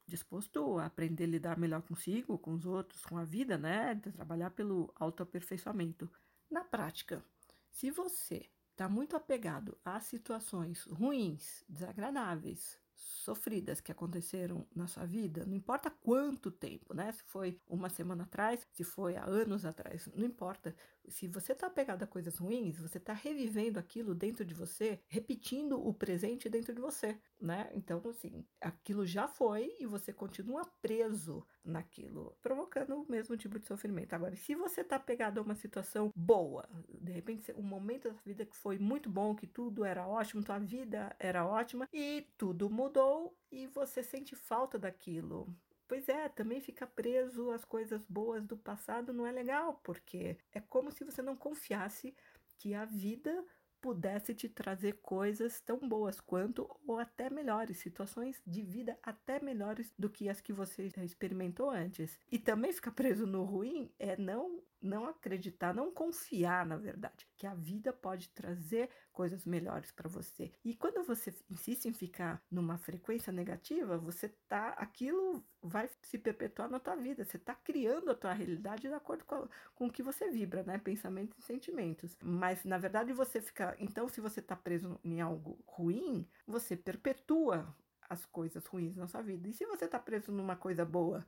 disposto 0.06 0.78
a 0.78 0.86
aprender 0.86 1.24
a 1.24 1.28
lidar 1.28 1.58
melhor 1.58 1.82
consigo, 1.82 2.38
com 2.38 2.52
os 2.52 2.66
outros, 2.66 3.04
com 3.06 3.16
a 3.16 3.24
vida, 3.24 3.56
né? 3.56 3.94
Trabalhar 4.12 4.50
pelo 4.50 4.92
autoaperfeiçoamento. 4.96 6.10
Na 6.50 6.62
prática, 6.62 7.24
se 7.70 7.90
você 7.90 8.50
está 8.70 8.88
muito 8.88 9.16
apegado 9.16 9.78
a 9.84 9.98
situações 10.00 10.84
ruins, 10.84 11.64
desagradáveis, 11.68 12.78
sofridas 13.04 13.80
que 13.80 13.92
aconteceram 13.92 14.66
na 14.74 14.86
sua 14.86 15.04
vida, 15.04 15.44
não 15.44 15.54
importa 15.54 15.90
quanto 15.90 16.50
tempo, 16.50 16.94
né? 16.94 17.12
Se 17.12 17.22
foi 17.24 17.60
uma 17.68 17.90
semana 17.90 18.24
atrás, 18.24 18.66
se 18.72 18.82
foi 18.82 19.14
há 19.16 19.24
anos 19.24 19.66
atrás, 19.66 20.08
não 20.14 20.26
importa. 20.26 20.74
Se 21.06 21.28
você 21.28 21.52
está 21.52 21.66
apegado 21.66 22.02
a 22.02 22.06
coisas 22.06 22.38
ruins, 22.38 22.78
você 22.78 22.96
está 22.96 23.12
revivendo 23.12 23.78
aquilo 23.78 24.14
dentro 24.14 24.44
de 24.44 24.54
você, 24.54 25.00
repetindo 25.06 25.78
o 25.78 25.92
presente 25.92 26.48
dentro 26.48 26.74
de 26.74 26.80
você, 26.80 27.18
né? 27.44 27.70
Então, 27.74 28.00
assim, 28.08 28.44
aquilo 28.60 29.04
já 29.04 29.28
foi 29.28 29.76
e 29.78 29.86
você 29.86 30.12
continua 30.12 30.64
preso 30.80 31.46
naquilo, 31.62 32.36
provocando 32.40 32.96
o 32.96 33.10
mesmo 33.10 33.36
tipo 33.36 33.58
de 33.58 33.66
sofrimento. 33.66 34.14
Agora, 34.14 34.34
se 34.34 34.54
você 34.54 34.80
está 34.80 34.96
apegado 34.96 35.38
a 35.38 35.42
uma 35.42 35.54
situação 35.54 36.10
boa, 36.16 36.66
de 36.88 37.12
repente, 37.12 37.52
um 37.52 37.62
momento 37.62 38.08
da 38.10 38.16
vida 38.24 38.46
que 38.46 38.56
foi 38.56 38.78
muito 38.78 39.10
bom, 39.10 39.34
que 39.34 39.46
tudo 39.46 39.84
era 39.84 40.06
ótimo, 40.06 40.42
tua 40.42 40.58
vida 40.58 41.14
era 41.18 41.46
ótima 41.46 41.86
e 41.92 42.26
tudo 42.38 42.70
mudou 42.70 43.36
e 43.52 43.66
você 43.66 44.02
sente 44.02 44.34
falta 44.34 44.78
daquilo. 44.78 45.54
Pois 45.86 46.08
é, 46.08 46.30
também 46.30 46.62
ficar 46.62 46.86
preso 46.86 47.50
às 47.50 47.64
coisas 47.64 48.06
boas 48.06 48.46
do 48.46 48.56
passado 48.56 49.12
não 49.12 49.26
é 49.26 49.32
legal, 49.32 49.80
porque 49.84 50.38
é 50.50 50.60
como 50.60 50.90
se 50.90 51.04
você 51.04 51.20
não 51.20 51.36
confiasse 51.36 52.16
que 52.56 52.72
a 52.72 52.86
vida 52.86 53.44
pudesse 53.84 54.32
te 54.32 54.48
trazer 54.48 54.94
coisas 55.02 55.60
tão 55.60 55.78
boas 55.86 56.18
quanto 56.18 56.66
ou 56.86 56.98
até 56.98 57.28
melhores, 57.28 57.76
situações 57.76 58.40
de 58.46 58.62
vida 58.62 58.98
até 59.02 59.38
melhores 59.38 59.92
do 59.98 60.08
que 60.08 60.26
as 60.26 60.40
que 60.40 60.54
você 60.54 60.90
experimentou 61.04 61.68
antes. 61.68 62.18
E 62.32 62.38
também 62.38 62.72
ficar 62.72 62.92
preso 62.92 63.26
no 63.26 63.44
ruim 63.44 63.92
é 63.98 64.16
não 64.16 64.62
não 64.84 65.06
acreditar, 65.06 65.74
não 65.74 65.90
confiar, 65.90 66.66
na 66.66 66.76
verdade, 66.76 67.26
que 67.36 67.46
a 67.46 67.54
vida 67.54 67.92
pode 67.92 68.28
trazer 68.30 68.90
coisas 69.12 69.46
melhores 69.46 69.90
para 69.90 70.08
você. 70.08 70.52
E 70.64 70.74
quando 70.74 71.02
você 71.04 71.34
insiste 71.50 71.86
em 71.86 71.92
ficar 71.92 72.42
numa 72.50 72.76
frequência 72.76 73.32
negativa, 73.32 73.96
você 73.96 74.28
tá, 74.46 74.68
aquilo 74.70 75.42
vai 75.62 75.88
se 76.02 76.18
perpetuar 76.18 76.68
na 76.68 76.78
tua 76.78 76.96
vida. 76.96 77.24
Você 77.24 77.38
tá 77.38 77.54
criando 77.54 78.10
a 78.10 78.14
tua 78.14 78.32
realidade 78.32 78.82
de 78.82 78.92
acordo 78.94 79.24
com, 79.24 79.34
a, 79.36 79.48
com 79.74 79.86
o 79.86 79.92
que 79.92 80.02
você 80.02 80.30
vibra, 80.30 80.62
né? 80.62 80.78
Pensamentos 80.78 81.38
e 81.38 81.42
sentimentos. 81.42 82.16
Mas 82.22 82.64
na 82.64 82.76
verdade 82.76 83.12
você 83.12 83.40
fica, 83.40 83.74
então 83.78 84.08
se 84.08 84.20
você 84.20 84.42
tá 84.42 84.54
preso 84.54 85.00
em 85.02 85.20
algo 85.20 85.58
ruim, 85.66 86.28
você 86.46 86.76
perpetua 86.76 87.74
as 88.08 88.24
coisas 88.26 88.66
ruins 88.66 88.96
na 88.96 89.06
sua 89.06 89.22
vida. 89.22 89.48
E 89.48 89.52
se 89.52 89.64
você 89.64 89.88
tá 89.88 89.98
preso 89.98 90.30
numa 90.30 90.56
coisa 90.56 90.84
boa, 90.84 91.26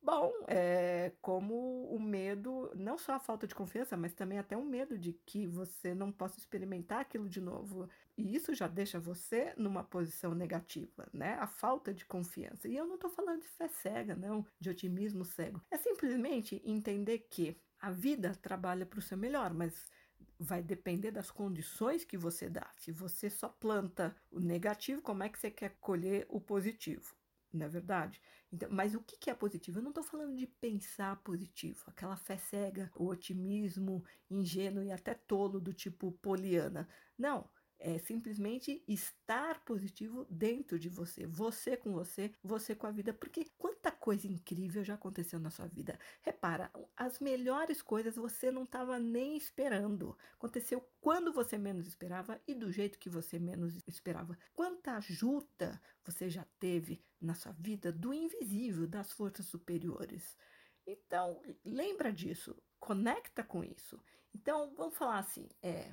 Bom, 0.00 0.32
é 0.46 1.12
como 1.20 1.84
o 1.90 2.00
medo, 2.00 2.70
não 2.74 2.96
só 2.96 3.14
a 3.14 3.18
falta 3.18 3.46
de 3.46 3.54
confiança, 3.54 3.96
mas 3.96 4.14
também 4.14 4.38
até 4.38 4.56
um 4.56 4.64
medo 4.64 4.96
de 4.96 5.12
que 5.12 5.46
você 5.46 5.94
não 5.94 6.10
possa 6.12 6.38
experimentar 6.38 7.00
aquilo 7.00 7.28
de 7.28 7.40
novo. 7.40 7.88
E 8.16 8.34
isso 8.34 8.54
já 8.54 8.68
deixa 8.68 8.98
você 8.98 9.52
numa 9.56 9.84
posição 9.84 10.34
negativa, 10.34 11.08
né? 11.12 11.34
A 11.34 11.46
falta 11.46 11.92
de 11.92 12.06
confiança. 12.06 12.68
E 12.68 12.76
eu 12.76 12.86
não 12.86 12.94
estou 12.94 13.10
falando 13.10 13.42
de 13.42 13.48
fé 13.48 13.68
cega, 13.68 14.14
não, 14.14 14.46
de 14.58 14.70
otimismo 14.70 15.24
cego. 15.24 15.60
É 15.70 15.76
simplesmente 15.76 16.62
entender 16.64 17.26
que 17.30 17.60
a 17.80 17.90
vida 17.90 18.34
trabalha 18.40 18.86
para 18.86 19.00
o 19.00 19.02
seu 19.02 19.18
melhor, 19.18 19.52
mas 19.52 19.90
vai 20.38 20.62
depender 20.62 21.10
das 21.10 21.30
condições 21.30 22.04
que 22.04 22.16
você 22.16 22.48
dá. 22.48 22.70
Se 22.76 22.92
você 22.92 23.28
só 23.28 23.48
planta 23.48 24.16
o 24.30 24.38
negativo, 24.40 25.02
como 25.02 25.22
é 25.24 25.28
que 25.28 25.38
você 25.38 25.50
quer 25.50 25.76
colher 25.80 26.24
o 26.28 26.40
positivo? 26.40 27.17
Não 27.52 27.66
é 27.66 27.68
verdade? 27.68 28.20
Então, 28.52 28.68
mas 28.70 28.94
o 28.94 29.00
que 29.00 29.30
é 29.30 29.34
positivo? 29.34 29.78
Eu 29.78 29.82
não 29.82 29.90
estou 29.90 30.04
falando 30.04 30.36
de 30.36 30.46
pensar 30.46 31.16
positivo, 31.22 31.82
aquela 31.86 32.16
fé 32.16 32.36
cega, 32.36 32.90
o 32.94 33.06
otimismo 33.06 34.04
ingênuo 34.30 34.82
e 34.82 34.92
até 34.92 35.14
tolo 35.14 35.60
do 35.60 35.72
tipo 35.72 36.12
poliana. 36.12 36.88
Não, 37.16 37.48
é 37.78 37.98
simplesmente 37.98 38.82
estar 38.86 39.64
positivo 39.64 40.26
dentro 40.28 40.78
de 40.78 40.88
você, 40.88 41.26
você 41.26 41.76
com 41.76 41.92
você, 41.92 42.32
você 42.42 42.74
com 42.74 42.86
a 42.86 42.90
vida, 42.90 43.14
porque 43.14 43.46
coisa 44.08 44.26
incrível 44.26 44.82
já 44.82 44.94
aconteceu 44.94 45.38
na 45.38 45.50
sua 45.50 45.66
vida. 45.66 45.98
Repara, 46.22 46.72
as 46.96 47.20
melhores 47.20 47.82
coisas 47.82 48.16
você 48.16 48.50
não 48.50 48.62
estava 48.62 48.98
nem 48.98 49.36
esperando. 49.36 50.16
Aconteceu 50.32 50.80
quando 50.98 51.30
você 51.30 51.58
menos 51.58 51.86
esperava 51.86 52.40
e 52.48 52.54
do 52.54 52.72
jeito 52.72 52.98
que 52.98 53.10
você 53.10 53.38
menos 53.38 53.76
esperava. 53.86 54.38
Quanta 54.54 54.92
ajuda 54.92 55.78
você 56.02 56.30
já 56.30 56.46
teve 56.58 57.04
na 57.20 57.34
sua 57.34 57.52
vida 57.52 57.92
do 57.92 58.14
invisível, 58.14 58.86
das 58.86 59.12
forças 59.12 59.44
superiores. 59.44 60.38
Então, 60.86 61.42
lembra 61.62 62.10
disso, 62.10 62.56
conecta 62.80 63.44
com 63.44 63.62
isso. 63.62 64.02
Então, 64.34 64.72
vamos 64.74 64.96
falar 64.96 65.18
assim, 65.18 65.46
é 65.62 65.92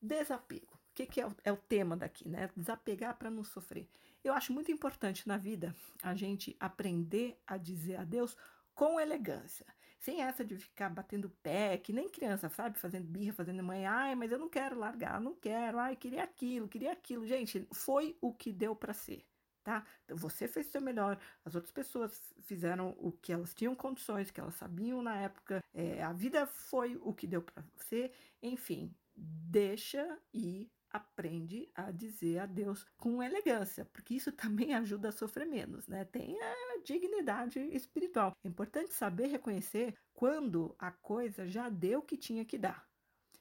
desapego 0.00 0.78
que, 0.98 1.06
que 1.06 1.20
é, 1.20 1.26
o, 1.26 1.36
é 1.44 1.52
o 1.52 1.56
tema 1.56 1.96
daqui, 1.96 2.28
né? 2.28 2.50
Desapegar 2.56 3.16
para 3.16 3.30
não 3.30 3.44
sofrer. 3.44 3.88
Eu 4.22 4.34
acho 4.34 4.52
muito 4.52 4.70
importante 4.72 5.26
na 5.26 5.36
vida 5.36 5.74
a 6.02 6.14
gente 6.14 6.56
aprender 6.58 7.40
a 7.46 7.56
dizer 7.56 7.96
adeus 7.96 8.36
com 8.74 9.00
elegância. 9.00 9.66
Sem 9.98 10.22
essa 10.22 10.44
de 10.44 10.56
ficar 10.56 10.88
batendo 10.88 11.28
pé, 11.42 11.76
que 11.76 11.92
nem 11.92 12.08
criança, 12.08 12.48
sabe? 12.48 12.78
Fazendo 12.78 13.06
birra, 13.08 13.32
fazendo 13.32 13.62
mãe. 13.62 13.84
Ai, 13.84 14.14
mas 14.14 14.30
eu 14.30 14.38
não 14.38 14.48
quero 14.48 14.78
largar, 14.78 15.20
não 15.20 15.34
quero. 15.34 15.78
Ai, 15.78 15.96
queria 15.96 16.22
aquilo, 16.22 16.68
queria 16.68 16.92
aquilo. 16.92 17.26
Gente, 17.26 17.66
foi 17.72 18.16
o 18.20 18.32
que 18.32 18.52
deu 18.52 18.76
para 18.76 18.92
ser. 18.92 19.24
Tá? 19.64 19.84
Você 20.08 20.48
fez 20.48 20.68
o 20.68 20.70
seu 20.70 20.80
melhor, 20.80 21.18
as 21.44 21.54
outras 21.54 21.70
pessoas 21.70 22.32
fizeram 22.40 22.96
o 22.98 23.12
que 23.12 23.32
elas 23.32 23.52
tinham 23.52 23.74
condições, 23.74 24.30
que 24.30 24.40
elas 24.40 24.54
sabiam 24.54 25.02
na 25.02 25.14
época, 25.16 25.62
é, 25.74 26.02
a 26.02 26.10
vida 26.10 26.46
foi 26.46 26.98
o 27.02 27.12
que 27.12 27.26
deu 27.26 27.42
para 27.42 27.62
você, 27.76 28.10
enfim, 28.42 28.94
deixa 29.14 30.18
ir 30.32 30.70
aprende 30.98 31.70
a 31.74 31.90
dizer 31.90 32.40
adeus 32.40 32.84
com 32.96 33.22
elegância, 33.22 33.84
porque 33.86 34.14
isso 34.14 34.30
também 34.32 34.74
ajuda 34.74 35.08
a 35.08 35.12
sofrer 35.12 35.46
menos, 35.46 35.86
né? 35.88 36.04
Tem 36.04 36.36
a 36.40 36.80
dignidade 36.84 37.58
espiritual. 37.74 38.32
É 38.44 38.48
importante 38.48 38.92
saber 38.92 39.26
reconhecer 39.26 39.94
quando 40.12 40.74
a 40.78 40.90
coisa 40.90 41.48
já 41.48 41.68
deu 41.68 42.00
o 42.00 42.02
que 42.02 42.16
tinha 42.16 42.44
que 42.44 42.58
dar. 42.58 42.86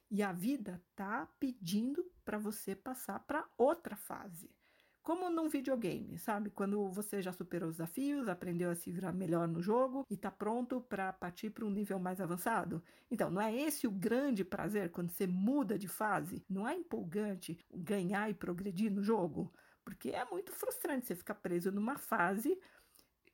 E 0.10 0.24
a 0.24 0.32
vida 0.32 0.82
tá 0.96 1.28
pedindo 1.40 2.10
para 2.24 2.38
você 2.38 2.76
passar 2.76 3.20
para 3.20 3.48
outra 3.58 3.96
fase 3.96 4.50
como 5.08 5.30
num 5.30 5.48
videogame, 5.48 6.18
sabe? 6.18 6.50
Quando 6.50 6.90
você 6.90 7.22
já 7.22 7.32
superou 7.32 7.70
os 7.70 7.78
desafios, 7.78 8.28
aprendeu 8.28 8.70
a 8.70 8.76
se 8.76 8.92
virar 8.92 9.14
melhor 9.14 9.48
no 9.48 9.62
jogo 9.62 10.06
e 10.10 10.16
está 10.16 10.30
pronto 10.30 10.82
para 10.82 11.14
partir 11.14 11.50
para 11.50 11.64
um 11.64 11.70
nível 11.70 11.98
mais 11.98 12.20
avançado. 12.20 12.84
Então, 13.10 13.32
não 13.32 13.42
é 13.42 13.56
esse 13.56 13.88
o 13.88 13.92
grande 13.92 14.44
prazer 14.44 14.92
quando 14.92 15.10
você 15.10 15.26
muda 15.26 15.80
de 15.80 15.88
fase? 15.88 16.44
Não 16.50 16.68
é 16.68 16.76
empolgante 16.76 17.58
ganhar 17.74 18.30
e 18.30 18.34
progredir 18.34 18.92
no 18.92 19.02
jogo? 19.02 19.54
Porque 19.82 20.10
é 20.10 20.26
muito 20.26 20.52
frustrante 20.52 21.08
você 21.08 21.16
ficar 21.16 21.36
preso 21.36 21.72
numa 21.72 21.98
fase 21.98 22.60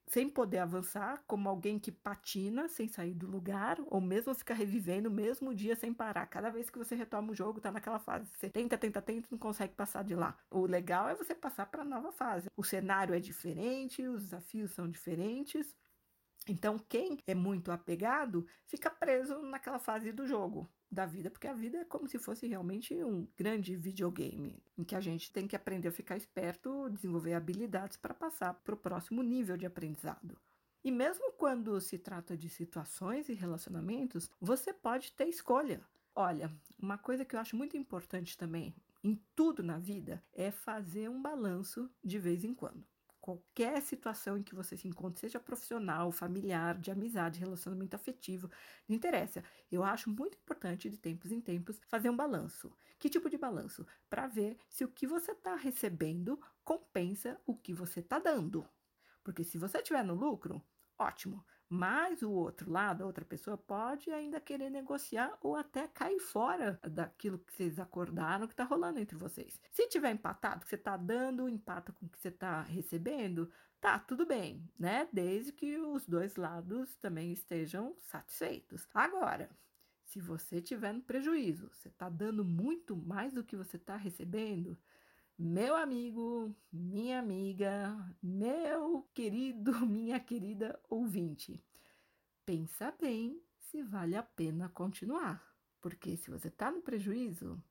sem 0.08 0.30
poder 0.30 0.60
avançar, 0.60 1.24
como 1.26 1.50
alguém 1.50 1.80
que 1.80 1.92
patina 1.92 2.68
sem 2.68 2.88
sair 2.88 3.14
do 3.14 3.28
lugar, 3.28 3.78
ou 3.88 4.02
mesmo 4.02 4.34
ficar 4.36 4.54
revivendo 4.54 5.10
o 5.10 5.12
mesmo 5.12 5.54
dia 5.56 5.76
sem 5.76 5.94
parar. 5.94 6.26
Cada 6.28 6.50
vez 6.50 6.70
que 6.70 6.78
você 6.78 6.96
retoma 6.96 7.32
o 7.32 7.36
jogo, 7.36 7.62
tá 7.62 7.72
naquela 7.72 8.00
fase. 8.00 8.30
Você 8.36 8.50
tenta, 8.50 8.78
tenta, 8.78 9.02
tenta, 9.02 9.28
não 9.32 9.38
consegue 9.38 9.74
passar 9.74 10.04
de 10.04 10.16
lá. 10.16 10.38
O 10.52 10.66
legal 10.66 11.10
é 11.10 11.16
você 11.16 11.34
passar 11.34 11.66
para 11.68 11.84
nova 11.84 12.12
fase. 12.12 12.48
O 12.56 12.64
cenário 12.64 13.16
é 13.16 13.20
diferente, 13.20 14.06
os 14.08 14.24
desafios 14.24 14.72
são 14.72 14.90
diferentes. 14.90 15.76
Então, 16.48 16.78
quem 16.78 17.18
é 17.26 17.34
muito 17.34 17.72
apegado 17.72 18.46
fica 18.66 18.90
preso 18.90 19.42
naquela 19.42 19.80
fase 19.80 20.12
do 20.12 20.28
jogo 20.28 20.70
da 20.94 21.06
vida, 21.06 21.30
porque 21.30 21.48
a 21.48 21.54
vida 21.54 21.80
é 21.80 21.86
como 21.86 22.08
se 22.08 22.18
fosse 22.18 22.48
realmente 22.48 22.94
um 23.04 23.28
grande 23.36 23.76
videogame, 23.76 24.62
em 24.78 24.84
que 24.84 24.96
a 24.96 25.02
gente 25.02 25.32
tem 25.32 25.48
que 25.48 25.56
aprender 25.56 25.88
a 25.88 25.92
ficar 25.92 26.16
esperto, 26.16 26.90
desenvolver 26.90 27.34
habilidades 27.34 27.98
para 27.98 28.14
passar 28.14 28.54
para 28.54 28.76
o 28.76 28.78
próximo 28.78 29.22
nível 29.24 29.58
de 29.58 29.66
aprendizado. 29.66 30.38
E 30.84 30.92
mesmo 30.92 31.32
quando 31.34 31.80
se 31.80 31.98
trata 31.98 32.38
de 32.38 32.50
situações 32.50 33.30
e 33.30 33.34
relacionamentos, 33.34 34.30
você 34.40 34.74
pode 34.74 35.14
ter 35.14 35.28
escolha. 35.28 35.82
Olha, 36.16 36.52
uma 36.78 36.98
coisa 36.98 37.26
que 37.26 37.36
eu 37.36 37.40
acho 37.40 37.56
muito 37.56 37.76
importante 37.76 38.38
também 38.38 38.76
em 39.04 39.20
tudo 39.36 39.64
na 39.64 39.78
vida 39.78 40.24
é 40.32 40.52
fazer 40.52 41.10
um 41.10 41.22
balanço 41.22 41.90
de 42.04 42.20
vez 42.20 42.44
em 42.44 42.54
quando 42.54 42.93
qualquer 43.24 43.82
situação 43.82 44.38
em 44.38 44.44
que 44.44 44.53
você 44.53 44.75
se 44.75 44.86
encontre, 44.86 45.22
seja 45.22 45.39
profissional, 45.39 46.12
familiar, 46.12 46.77
de 46.77 46.92
amizade, 46.92 47.39
relacionamento 47.39 47.96
afetivo, 47.96 48.51
não 48.86 48.98
interessa. 48.98 49.42
Eu 49.72 49.82
acho 49.82 50.10
muito 50.10 50.38
importante, 50.38 50.89
de 50.89 50.98
tempos 50.98 51.32
em 51.32 51.39
tempos, 51.39 51.80
fazer 51.88 52.10
um 52.10 52.18
balanço. 52.18 52.70
Que 53.00 53.10
tipo 53.10 53.30
de 53.30 53.38
balanço? 53.38 53.88
Para 54.10 54.27
ver 54.27 54.58
se 54.68 54.84
o 54.84 54.89
que 54.89 55.08
você 55.08 55.32
está 55.32 55.56
recebendo 55.56 56.38
compensa 56.65 57.39
o 57.46 57.56
que 57.56 57.72
você 57.72 58.01
está 58.01 58.20
dando. 58.20 58.68
Porque 59.24 59.46
se 59.46 59.58
você 59.58 59.77
estiver 59.77 60.03
no 60.03 60.15
lucro, 60.15 60.62
ótimo. 61.00 61.46
Mas 61.75 62.22
o 62.22 62.30
outro 62.32 62.70
lado, 62.70 63.01
a 63.01 63.08
outra 63.08 63.25
pessoa, 63.25 63.58
pode 63.58 64.12
ainda 64.12 64.39
querer 64.39 64.70
negociar 64.70 65.36
ou 65.42 65.56
até 65.56 65.88
cair 65.88 66.20
fora 66.20 66.80
daquilo 66.88 67.39
que 67.39 67.51
vocês 67.51 67.80
acordaram 67.80 68.46
que 68.46 68.53
está 68.53 68.63
rolando 68.63 69.00
entre 69.00 69.18
vocês. 69.18 69.60
Se 69.72 69.88
tiver 69.88 70.12
empatado, 70.12 70.63
que 70.63 70.70
você 70.70 70.75
está 70.75 70.96
dando, 70.96 71.50
empata 71.50 71.92
com 71.92 72.06
o 72.06 72.10
que 72.10 72.20
você 72.20 72.27
está 72.27 72.62
recebendo, 72.62 73.51
tá, 73.82 73.98
tudo 73.98 74.24
bem, 74.24 74.70
né? 74.77 75.10
Desde 75.12 75.51
que 75.51 75.80
os 75.80 76.06
dois 76.06 76.36
lados 76.36 76.96
também 76.98 77.34
estejam 77.34 77.98
satisfeitos. 78.01 78.88
Agora, 78.94 79.50
se 80.06 80.20
você 80.20 80.62
tiver 80.62 80.94
no 80.94 81.01
prejuízo, 81.01 81.72
você 81.74 81.88
está 81.88 82.08
dando 82.08 82.46
muito 82.46 82.96
mais 82.96 83.34
do 83.34 83.44
que 83.44 83.56
você 83.56 83.77
está 83.77 83.98
recebendo, 83.98 84.77
meu 85.38 85.75
amigo, 85.75 86.56
minha 86.72 87.20
amiga, 87.20 88.16
meu 88.22 89.08
querido, 89.13 89.74
minha 89.86 90.20
querida 90.20 90.80
ouvinte, 90.90 91.63
pensa 92.46 92.94
bem 93.00 93.42
se 93.58 93.82
vale 93.82 94.16
a 94.16 94.24
pena 94.24 94.70
continuar, 94.70 95.44
porque 95.82 96.16
se 96.16 96.30
você 96.30 96.48
está 96.48 96.70
no 96.72 96.82
prejuízo, 96.82 97.62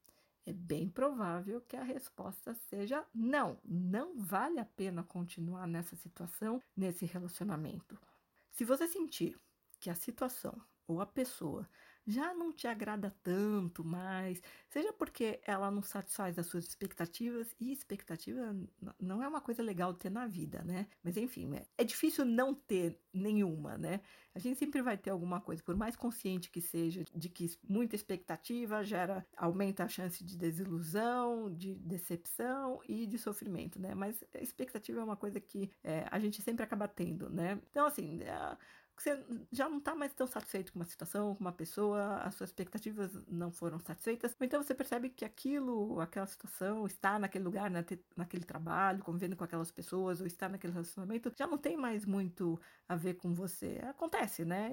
é 0.45 0.53
bem 0.53 0.89
provável 0.89 1.61
que 1.61 1.77
a 1.77 1.85
resposta 1.85 2.53
seja 2.55 3.07
não, 3.15 3.59
não 3.65 4.19
vale 4.19 4.59
a 4.59 4.65
pena 4.65 5.05
continuar 5.05 5.69
nessa 5.69 5.95
situação, 5.95 6.61
nesse 6.77 7.07
relacionamento. 7.07 7.97
Se 8.51 8.65
você 8.65 8.89
sentir 8.89 9.39
que 9.79 9.89
a 9.89 9.95
situação 9.95 10.61
ou 10.87 11.01
a 11.01 11.07
pessoa 11.07 11.69
já 12.07 12.35
não 12.35 12.53
te 12.53 12.67
agrada 12.67 13.15
tanto 13.23 13.85
mais, 13.85 14.43
seja 14.69 14.93
porque 14.93 15.41
ela 15.45 15.71
não 15.71 15.83
satisfaz 15.83 16.39
as 16.39 16.47
suas 16.47 16.67
expectativas, 16.67 17.55
e 17.61 17.73
expectativa 17.73 18.55
não 19.01 19.23
é 19.23 19.29
uma 19.29 19.41
coisa 19.41 19.63
legal 19.63 19.93
de 19.93 20.01
ter 20.01 20.11
na 20.11 20.27
vida, 20.27 20.63
né? 20.65 20.87
Mas 21.03 21.17
enfim, 21.17 21.55
é, 21.55 21.67
é 21.79 21.85
difícil 21.85 22.25
não 22.25 22.55
ter 22.55 22.99
nenhuma, 23.13 23.77
né? 23.77 24.01
A 24.35 24.39
gente 24.39 24.59
sempre 24.59 24.81
vai 24.81 24.97
ter 24.97 25.11
alguma 25.11 25.41
coisa, 25.41 25.63
por 25.63 25.77
mais 25.77 25.95
consciente 25.95 26.51
que 26.51 26.61
seja, 26.61 27.05
de 27.15 27.29
que 27.29 27.51
muita 27.69 27.95
expectativa 27.95 28.83
gera, 28.83 29.27
aumenta 29.37 29.85
a 29.85 29.89
chance 29.89 30.25
de 30.25 30.37
desilusão, 30.37 31.53
de 31.53 31.75
decepção 31.75 32.81
e 32.89 33.07
de 33.07 33.19
sofrimento, 33.19 33.79
né? 33.79 33.95
Mas 33.95 34.25
a 34.35 34.39
expectativa 34.39 35.01
é 35.01 35.05
uma 35.05 35.17
coisa 35.17 35.39
que 35.39 35.71
é, 35.85 36.07
a 36.11 36.19
gente 36.19 36.41
sempre 36.43 36.65
acaba 36.65 36.89
tendo, 36.89 37.29
né? 37.29 37.61
Então, 37.71 37.87
assim, 37.87 38.23
é, 38.23 38.57
você 38.97 39.25
já 39.51 39.69
não 39.69 39.79
está 39.79 39.95
mais 39.95 40.13
tão 40.13 40.27
satisfeito 40.27 40.73
com 40.73 40.79
uma 40.79 40.85
situação, 40.85 41.35
com 41.35 41.41
uma 41.41 41.53
pessoa, 41.53 42.19
as 42.19 42.35
suas 42.35 42.51
expectativas 42.51 43.11
não 43.27 43.51
foram 43.51 43.79
satisfeitas, 43.81 44.37
então 44.41 44.63
você 44.63 44.75
percebe 44.75 45.09
que 45.09 45.25
aquilo, 45.25 46.01
aquela 46.01 46.27
situação, 46.27 46.87
está 46.87 47.19
naquele 47.19 47.45
lugar, 47.45 47.71
naquele 47.71 48.45
trabalho, 48.45 49.03
convivendo 49.03 49.37
com 49.37 49.45
aquelas 49.45 49.71
pessoas, 49.71 50.21
ou 50.21 50.27
está 50.27 50.49
naquele 50.49 50.73
relacionamento, 50.73 51.33
já 51.37 51.47
não 51.47 51.59
tem 51.59 51.77
mais 51.77 52.05
muito 52.05 52.61
a 52.89 52.95
ver 52.95 53.15
com 53.15 53.35
você. 53.35 53.81
Acontece, 53.89 54.45
né? 54.45 54.71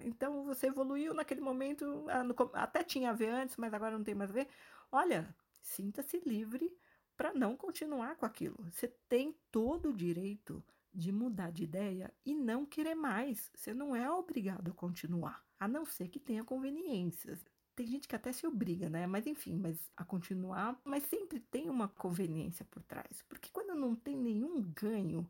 Então 0.00 0.44
você 0.44 0.68
evoluiu 0.68 1.12
naquele 1.12 1.40
momento, 1.40 2.06
ah, 2.08 2.62
até 2.62 2.82
tinha 2.82 3.10
a 3.10 3.14
ver 3.14 3.30
antes, 3.30 3.56
mas 3.56 3.74
agora 3.74 3.96
não 3.96 4.04
tem 4.04 4.14
mais 4.14 4.30
a 4.30 4.34
ver. 4.34 4.48
Olha, 4.90 5.34
sinta-se 5.60 6.20
livre 6.24 6.72
para 7.16 7.32
não 7.32 7.56
continuar 7.56 8.16
com 8.16 8.26
aquilo. 8.26 8.56
Você 8.70 8.88
tem 9.08 9.34
todo 9.50 9.90
o 9.90 9.96
direito 9.96 10.62
de 10.96 11.12
mudar 11.12 11.52
de 11.52 11.64
ideia 11.64 12.12
e 12.24 12.34
não 12.34 12.64
querer 12.64 12.94
mais. 12.94 13.50
Você 13.54 13.74
não 13.74 13.94
é 13.94 14.10
obrigado 14.10 14.70
a 14.70 14.74
continuar, 14.74 15.44
a 15.60 15.68
não 15.68 15.84
ser 15.84 16.08
que 16.08 16.18
tenha 16.18 16.42
conveniências. 16.42 17.44
Tem 17.74 17.86
gente 17.86 18.08
que 18.08 18.16
até 18.16 18.32
se 18.32 18.46
obriga, 18.46 18.88
né? 18.88 19.06
Mas 19.06 19.26
enfim, 19.26 19.58
mas 19.58 19.90
a 19.94 20.02
continuar, 20.02 20.80
mas 20.82 21.02
sempre 21.04 21.38
tem 21.38 21.68
uma 21.68 21.88
conveniência 21.88 22.64
por 22.64 22.82
trás. 22.82 23.22
Porque 23.28 23.50
quando 23.52 23.78
não 23.78 23.94
tem 23.94 24.16
nenhum 24.16 24.62
ganho, 24.62 25.28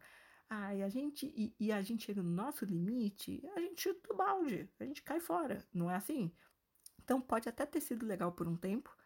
ai, 0.48 0.84
a 0.84 0.88
gente 0.88 1.26
e, 1.36 1.52
e 1.58 1.72
a 1.72 1.82
gente 1.82 2.04
chega 2.04 2.22
no 2.22 2.30
nosso 2.30 2.64
limite, 2.64 3.42
a 3.56 3.60
gente 3.60 3.82
chuta 3.82 4.12
o 4.12 4.16
balde, 4.16 4.70
a 4.78 4.84
gente 4.84 5.02
cai 5.02 5.18
fora, 5.18 5.66
não 5.74 5.90
é 5.90 5.96
assim? 5.96 6.30
Então 7.02 7.20
pode 7.20 7.48
até 7.48 7.66
ter 7.66 7.80
sido 7.80 8.06
legal 8.06 8.30
por 8.30 8.46
um 8.46 8.56
tempo, 8.56 8.96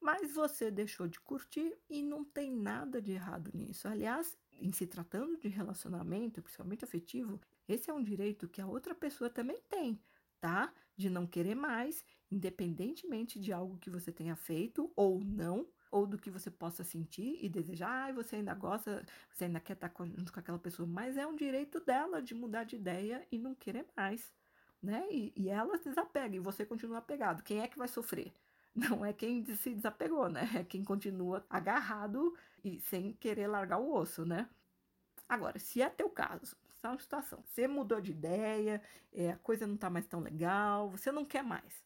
mas 0.00 0.32
você 0.32 0.72
deixou 0.72 1.06
de 1.06 1.20
curtir 1.20 1.76
e 1.88 2.02
não 2.02 2.24
tem 2.24 2.50
nada 2.50 3.00
de 3.00 3.12
errado 3.12 3.52
nisso. 3.54 3.86
Aliás, 3.86 4.36
em 4.60 4.72
se 4.72 4.86
tratando 4.86 5.36
de 5.38 5.48
relacionamento, 5.48 6.42
principalmente 6.42 6.84
afetivo, 6.84 7.40
esse 7.68 7.90
é 7.90 7.94
um 7.94 8.02
direito 8.02 8.48
que 8.48 8.60
a 8.60 8.66
outra 8.66 8.94
pessoa 8.94 9.30
também 9.30 9.60
tem, 9.68 10.00
tá? 10.40 10.72
De 10.96 11.08
não 11.08 11.26
querer 11.26 11.54
mais, 11.54 12.04
independentemente 12.30 13.38
de 13.40 13.52
algo 13.52 13.78
que 13.78 13.90
você 13.90 14.12
tenha 14.12 14.36
feito 14.36 14.92
ou 14.94 15.20
não, 15.20 15.66
ou 15.90 16.06
do 16.06 16.18
que 16.18 16.30
você 16.30 16.50
possa 16.50 16.84
sentir 16.84 17.38
e 17.44 17.48
desejar. 17.48 18.10
Ah, 18.10 18.12
você 18.12 18.36
ainda 18.36 18.54
gosta, 18.54 19.04
você 19.32 19.44
ainda 19.44 19.60
quer 19.60 19.72
estar 19.72 19.92
junto 20.16 20.32
com 20.32 20.40
aquela 20.40 20.58
pessoa, 20.58 20.86
mas 20.86 21.16
é 21.16 21.26
um 21.26 21.34
direito 21.34 21.80
dela 21.80 22.22
de 22.22 22.34
mudar 22.34 22.64
de 22.64 22.76
ideia 22.76 23.26
e 23.30 23.38
não 23.38 23.54
querer 23.54 23.86
mais, 23.96 24.32
né? 24.82 25.06
E, 25.10 25.32
e 25.36 25.48
ela 25.48 25.76
se 25.78 25.88
desapega 25.88 26.36
e 26.36 26.40
você 26.40 26.64
continua 26.64 26.98
apegado. 26.98 27.42
Quem 27.42 27.60
é 27.60 27.68
que 27.68 27.78
vai 27.78 27.88
sofrer? 27.88 28.32
Não 28.74 29.04
é 29.04 29.12
quem 29.12 29.44
se 29.56 29.74
desapegou, 29.74 30.28
né? 30.28 30.48
É 30.54 30.64
quem 30.64 30.84
continua 30.84 31.44
agarrado 31.50 32.32
e 32.64 32.80
sem 32.80 33.12
querer 33.14 33.46
largar 33.46 33.78
o 33.78 33.94
osso, 33.94 34.24
né? 34.24 34.48
Agora, 35.28 35.58
se 35.58 35.80
é 35.80 35.88
teu 35.88 36.10
caso, 36.10 36.56
essa 36.70 36.88
é 36.88 36.90
uma 36.90 36.98
situação, 36.98 37.42
você 37.46 37.68
mudou 37.68 38.00
de 38.00 38.10
ideia, 38.10 38.82
é, 39.12 39.30
a 39.32 39.36
coisa 39.38 39.66
não 39.66 39.76
tá 39.76 39.88
mais 39.88 40.06
tão 40.06 40.20
legal, 40.20 40.90
você 40.90 41.12
não 41.12 41.24
quer 41.24 41.42
mais. 41.42 41.84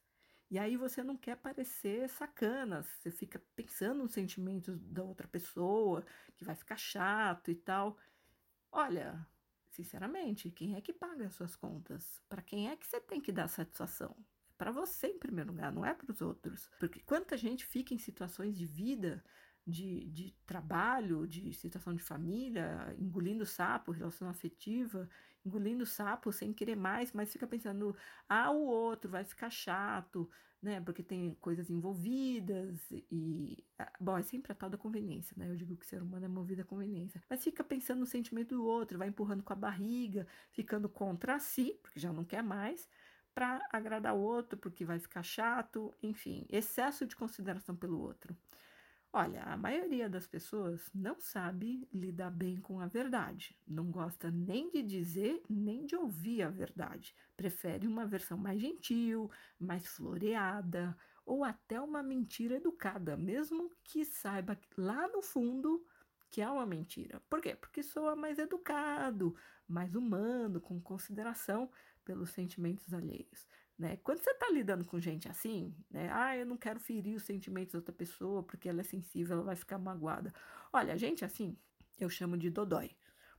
E 0.51 0.59
aí 0.59 0.77
você 0.77 1.03
não 1.03 1.17
quer 1.17 1.37
parecer 1.37 2.09
sacana, 2.09 2.83
você 2.83 3.11
fica 3.11 3.43
pensando 3.57 4.03
nos 4.03 4.13
sentimentos 4.13 4.79
da 4.79 5.03
outra 5.03 5.27
pessoa, 5.27 6.05
que 6.37 6.45
vai 6.45 6.55
ficar 6.55 6.77
chato 6.77 7.51
e 7.51 7.55
tal. 7.55 7.99
Olha, 8.71 9.27
sinceramente, 9.71 10.51
quem 10.51 10.77
é 10.77 10.81
que 10.81 10.93
paga 10.93 11.27
as 11.27 11.35
suas 11.35 11.57
contas? 11.57 12.21
Para 12.29 12.43
quem 12.43 12.71
é 12.71 12.77
que 12.77 12.87
você 12.87 13.01
tem 13.01 13.21
que 13.21 13.33
dar 13.33 13.49
satisfação? 13.49 14.15
para 14.57 14.71
você 14.71 15.09
em 15.09 15.19
primeiro 15.19 15.51
lugar, 15.51 15.73
não 15.73 15.85
é 15.85 15.93
para 15.93 16.11
os 16.11 16.21
outros. 16.21 16.71
Porque 16.79 17.01
quanta 17.01 17.37
gente 17.37 17.67
fica 17.67 17.93
em 17.93 17.99
situações 17.99 18.57
de 18.57 18.65
vida, 18.65 19.25
de, 19.67 20.05
de 20.11 20.35
trabalho, 20.47 21.27
de 21.27 21.53
situação 21.53 21.95
de 21.95 22.03
família, 22.03 22.95
engolindo 22.99 23.47
sapo, 23.47 23.93
relação 23.93 24.29
afetiva, 24.29 25.09
engolindo 25.45 25.87
sapo 25.87 26.33
sem 26.33 26.53
querer 26.53 26.77
mais, 26.77 27.13
mas 27.13 27.33
fica 27.33 27.47
pensando, 27.47 27.97
ah, 28.29 28.51
o 28.51 28.65
outro 28.65 29.11
vai 29.11 29.25
ficar 29.25 29.51
chato, 29.51 30.29
né? 30.63 30.81
Porque 30.81 31.03
tem 31.03 31.35
coisas 31.41 31.71
envolvidas 31.71 32.91
e. 32.91 33.63
Ah, 33.79 33.93
bom, 34.01 34.17
é 34.17 34.23
sempre 34.23 34.53
a 34.53 34.55
tal 34.55 34.71
da 34.71 34.79
conveniência, 34.79 35.35
né? 35.37 35.51
Eu 35.51 35.57
digo 35.57 35.77
que 35.77 35.85
o 35.85 35.89
ser 35.89 36.03
humano 36.03 36.25
é 36.25 36.29
movido 36.29 36.63
à 36.63 36.65
conveniência. 36.65 37.23
Mas 37.29 37.45
fica 37.45 37.63
pensando 37.63 38.01
no 38.01 38.07
sentimento 38.07 38.55
do 38.55 38.65
outro, 38.65 38.99
vai 38.99 39.09
empurrando 39.09 39.43
com 39.43 39.53
a 39.53 39.57
barriga, 39.57 40.27
ficando 40.51 40.89
contra 40.89 41.39
si, 41.39 41.79
porque 41.83 42.01
já 42.01 42.13
não 42.13 42.25
quer 42.25 42.43
mais 42.43 42.89
para 43.35 43.61
agradar 43.73 44.15
o 44.15 44.21
outro, 44.21 44.57
porque 44.59 44.85
vai 44.85 44.99
ficar 44.99 45.23
chato, 45.23 45.93
enfim, 46.03 46.47
excesso 46.49 47.05
de 47.05 47.17
consideração 47.17 47.75
pelo 47.75 48.01
outro. 48.01 48.35
Olha, 49.17 49.45
a 49.45 49.57
maioria 49.57 50.09
das 50.09 50.27
pessoas 50.27 50.91
não 50.93 51.21
sabe 51.21 51.89
lidar 51.93 52.33
bem 52.33 52.57
com 52.57 52.81
a 52.81 52.89
verdade, 52.89 53.57
não 53.65 53.89
gosta 53.89 54.29
nem 54.29 54.69
de 54.73 54.83
dizer 54.83 55.41
nem 55.49 55.87
de 55.87 55.95
ouvir 55.95 56.43
a 56.43 56.51
verdade, 56.51 57.15
prefere 57.37 57.87
uma 57.87 58.05
versão 58.05 58.37
mais 58.37 58.61
gentil, 58.61 59.31
mais 59.57 59.87
floreada 59.87 60.97
ou 61.25 61.45
até 61.45 61.81
uma 61.81 62.03
mentira 62.03 62.57
educada, 62.57 63.17
mesmo 63.17 63.71
que 63.85 64.05
saiba 64.05 64.59
lá 64.77 65.07
no 65.07 65.23
fundo 65.23 65.87
que 66.29 66.43
é 66.43 66.51
uma 66.51 66.67
mentira. 66.67 67.23
Por 67.31 67.41
quê? 67.41 67.55
Porque 67.55 67.85
soa 67.85 68.17
mais 68.17 68.41
educado, 68.41 69.37
mais 69.69 69.95
humano, 69.95 70.61
com 70.61 70.81
consideração 70.81 71.71
pelos 72.05 72.31
sentimentos 72.31 72.93
alheios. 72.93 73.47
Né? 73.79 73.97
Quando 74.05 74.19
você 74.23 74.31
está 74.31 74.49
lidando 74.51 74.85
com 74.85 75.01
gente 75.01 75.29
assim, 75.29 75.75
né? 75.91 76.09
Ah, 76.13 76.37
eu 76.37 76.47
não 76.47 76.57
quero 76.57 76.79
ferir 76.79 77.17
os 77.17 77.25
sentimentos 77.25 77.73
da 77.73 77.79
outra 77.79 77.93
pessoa 77.93 78.43
porque 78.43 78.69
ela 78.69 78.81
é 78.81 78.85
sensível, 78.85 79.35
ela 79.37 79.45
vai 79.45 79.57
ficar 79.57 79.79
magoada. 79.79 80.33
Olha, 80.73 80.97
gente 80.97 81.25
assim, 81.25 81.57
eu 81.99 82.09
chamo 82.09 82.37
de 82.37 82.51
dodói. 82.51 82.93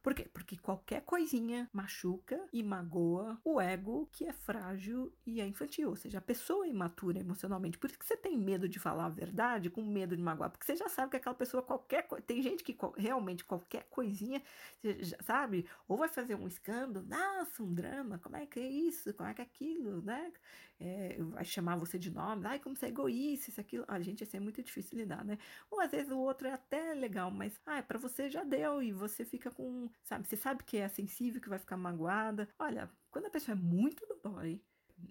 Por 0.06 0.14
quê? 0.14 0.30
Porque 0.32 0.56
qualquer 0.56 1.02
coisinha 1.02 1.68
machuca 1.74 2.40
e 2.54 2.62
magoa 2.62 3.42
o 3.44 3.60
ego 3.60 4.08
que 4.12 4.24
é 4.24 4.32
frágil 4.32 5.12
e 5.26 5.42
é 5.42 5.48
infantil, 5.48 5.90
ou 5.90 5.96
seja, 5.96 6.20
a 6.20 6.22
pessoa 6.22 6.68
é 6.68 6.70
imatura 6.70 7.18
emocionalmente. 7.18 7.80
Por 7.80 7.90
isso 7.90 7.98
que 7.98 8.06
você 8.06 8.16
tem 8.16 8.38
medo 8.38 8.70
de 8.70 8.78
falar 8.78 9.08
a 9.08 9.10
verdade 9.10 9.68
com 9.68 9.82
medo 9.82 10.16
de 10.16 10.22
magoar, 10.22 10.52
porque 10.52 10.64
você 10.64 10.76
já 10.76 10.88
sabe 10.88 11.10
que 11.10 11.18
aquela 11.18 11.34
pessoa 11.34 11.64
qualquer 11.64 12.08
tem 12.28 12.40
gente 12.40 12.64
que 12.64 12.78
realmente 12.96 13.44
qualquer 13.44 13.86
coisinha, 13.90 14.44
já, 14.84 15.18
sabe? 15.24 15.66
Ou 15.88 15.98
vai 15.98 16.08
fazer 16.08 16.36
um 16.36 16.48
escândalo, 16.48 17.04
nossa, 17.08 17.64
um 17.64 17.74
drama, 17.74 18.20
como 18.20 18.36
é 18.36 18.46
que 18.46 18.60
é 18.60 18.70
isso? 18.70 19.12
Como 19.16 19.28
é 19.28 19.34
que 19.34 19.42
é 19.42 19.46
aquilo, 19.46 20.04
né? 20.04 20.32
É, 20.80 21.18
vai 21.20 21.46
chamar 21.46 21.78
você 21.78 21.98
de 21.98 22.12
nome, 22.12 22.46
ai, 22.46 22.60
como 22.60 22.76
você 22.76 22.88
é 22.88 22.90
egoísta, 22.90 23.50
isso, 23.50 23.62
aquilo. 23.62 23.86
A 23.88 24.00
gente, 24.02 24.24
assim, 24.24 24.38
é 24.38 24.40
muito 24.40 24.62
difícil 24.62 24.98
lidar, 24.98 25.24
né? 25.24 25.38
Ou 25.72 25.80
às 25.80 25.90
vezes 25.90 26.12
o 26.12 26.20
outro 26.20 26.48
é 26.48 26.52
até 26.54 26.94
legal, 26.94 27.32
mas, 27.32 27.60
ai, 27.66 27.82
para 27.82 27.98
você 27.98 28.30
já 28.30 28.44
deu 28.44 28.84
e 28.84 28.92
você 28.92 29.24
fica 29.24 29.50
com 29.50 29.90
sabe? 30.04 30.28
Você 30.28 30.38
sabe 30.38 30.64
que 30.64 30.78
é 30.78 30.88
sensível, 30.88 31.42
que 31.42 31.50
vai 31.50 31.60
ficar 31.60 31.78
magoada. 31.78 32.48
Olha, 32.60 32.90
quando 33.12 33.26
a 33.26 33.30
pessoa 33.30 33.58
é 33.58 33.60
muito 33.60 34.06
do 34.08 34.16
boy, 34.18 34.62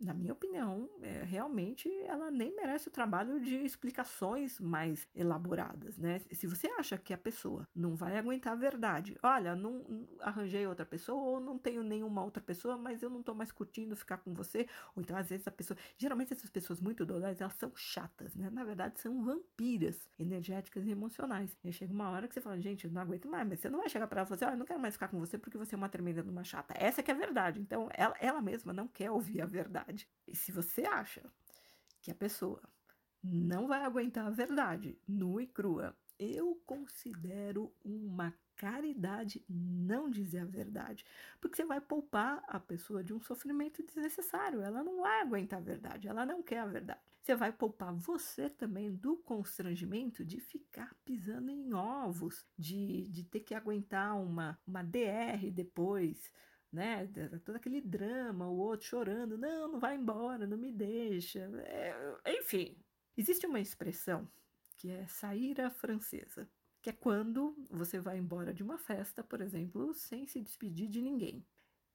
na 0.01 0.15
minha 0.15 0.33
opinião, 0.33 0.89
é, 1.03 1.23
realmente 1.23 1.89
ela 2.05 2.31
nem 2.31 2.55
merece 2.55 2.89
o 2.89 2.91
trabalho 2.91 3.41
de 3.41 3.57
explicações 3.57 4.59
mais 4.61 5.07
elaboradas, 5.15 5.99
né? 5.99 6.21
Se 6.33 6.47
você 6.47 6.69
acha 6.79 6.97
que 6.99 7.13
a 7.13 7.19
pessoa 7.19 7.67
não 7.75 7.95
vai 7.95 8.19
aguentar 8.19 8.53
a 8.53 8.57
verdade, 8.57 9.17
olha, 9.23 9.55
não, 9.55 10.07
arranjei 10.21 10.67
outra 10.67 10.85
pessoa 10.85 11.23
ou 11.23 11.41
não 11.41 11.59
tenho 11.59 11.83
nenhuma 11.83 12.23
outra 12.25 12.43
pessoa, 12.43 12.77
mas 12.77 13.03
eu 13.03 13.11
não 13.11 13.23
tô 13.23 13.35
mais 13.35 13.53
curtindo 13.53 13.97
ficar 13.97 14.19
com 14.19 14.33
você, 14.35 14.67
ou 14.95 15.03
então 15.03 15.17
às 15.17 15.29
vezes 15.29 15.47
a 15.47 15.51
pessoa, 15.51 15.77
geralmente 15.97 16.33
essas 16.33 16.51
pessoas 16.51 16.81
muito 16.81 17.05
doloras, 17.05 17.41
elas 17.41 17.55
são 17.55 17.73
chatas, 17.75 18.35
né? 18.35 18.51
Na 18.51 18.65
verdade 18.65 19.01
são 19.01 19.23
vampiras 19.23 20.09
energéticas 20.19 20.87
e 20.87 20.91
emocionais. 20.91 21.57
E 21.65 21.73
chega 21.73 21.93
uma 21.93 22.11
hora 22.11 22.29
que 22.29 22.35
você 22.35 22.41
fala, 22.41 22.61
gente, 22.61 22.87
eu 22.87 22.91
não 22.91 23.03
aguento 23.03 23.29
mais, 23.29 23.47
mas 23.49 23.61
você 23.61 23.69
não 23.69 23.81
vai 23.81 23.89
chegar 23.89 24.07
para 24.07 24.21
ela 24.21 24.27
e 24.27 24.29
falar 24.29 24.37
assim, 24.37 24.45
olha, 24.45 24.55
eu 24.55 24.59
não 24.59 24.67
quero 24.67 24.81
mais 24.81 24.95
ficar 24.95 25.09
com 25.09 25.19
você 25.19 25.39
porque 25.39 25.59
você 25.59 25.75
é 25.75 25.79
uma 25.79 25.89
tremenda 25.89 26.23
uma 26.25 26.45
chata. 26.45 26.75
Essa 26.77 27.03
que 27.03 27.11
é 27.11 27.15
a 27.15 27.17
verdade. 27.17 27.61
Então 27.61 27.89
ela, 27.93 28.15
ela 28.19 28.41
mesma 28.41 28.73
não 28.73 28.89
quer 28.89 29.11
ouvir 29.11 29.41
a 29.43 29.47
verdade 29.47 29.74
verdade. 29.75 30.09
E 30.27 30.37
se 30.37 30.53
você 30.53 30.85
acha 30.85 31.23
que 32.01 32.11
a 32.11 32.15
pessoa 32.15 32.63
não 33.23 33.67
vai 33.67 33.83
aguentar 33.83 34.27
a 34.27 34.31
verdade 34.31 34.99
nua 35.09 35.43
e 35.43 35.47
crua, 35.47 35.97
eu 36.19 36.61
considero 36.65 37.73
uma 37.85 38.33
caridade 38.55 39.45
não 39.49 40.09
dizer 40.09 40.39
a 40.39 40.45
verdade, 40.45 41.05
porque 41.41 41.57
você 41.57 41.65
vai 41.65 41.81
poupar 41.81 42.45
a 42.47 42.61
pessoa 42.61 43.03
de 43.03 43.13
um 43.13 43.21
sofrimento 43.21 43.83
desnecessário. 43.83 44.61
Ela 44.61 44.85
não 44.85 45.01
vai 45.01 45.23
aguentar 45.23 45.59
a 45.59 45.63
verdade, 45.63 46.07
ela 46.07 46.25
não 46.25 46.41
quer 46.41 46.61
a 46.61 46.67
verdade. 46.67 47.01
Você 47.21 47.35
vai 47.35 47.51
poupar 47.51 47.93
você 47.93 48.51
também 48.51 48.95
do 48.95 49.17
constrangimento 49.17 50.25
de 50.25 50.39
ficar 50.39 50.95
pisando 51.05 51.51
em 51.51 51.73
ovos, 51.73 52.45
de, 52.57 53.09
de 53.09 53.25
ter 53.25 53.41
que 53.41 53.55
aguentar 53.55 54.15
uma, 54.23 54.59
uma 54.67 54.85
DR 54.85 55.51
depois 55.51 56.31
né? 56.75 57.09
Todo 57.45 57.57
aquele 57.57 57.81
drama, 57.81 58.49
o 58.49 58.59
outro 58.59 58.87
chorando, 58.87 59.39
não, 59.39 59.73
não 59.73 59.81
vai 59.81 59.97
embora, 59.97 60.47
não 60.47 60.57
me 60.57 60.73
deixa. 60.73 61.41
É, 61.65 61.95
enfim, 62.39 62.77
existe 63.17 63.47
uma 63.47 63.61
expressão 63.61 64.29
que 64.77 64.91
é 64.91 65.07
sair 65.07 65.57
francesa, 65.71 66.49
que 66.83 66.91
é 66.91 66.93
quando 66.93 67.57
você 67.71 67.99
vai 67.99 68.19
embora 68.19 68.53
de 68.53 68.63
uma 68.63 68.77
festa, 68.77 69.23
por 69.23 69.41
exemplo, 69.41 69.95
sem 69.95 70.27
se 70.27 70.41
despedir 70.41 70.89
de 70.89 71.01
ninguém. 71.01 71.47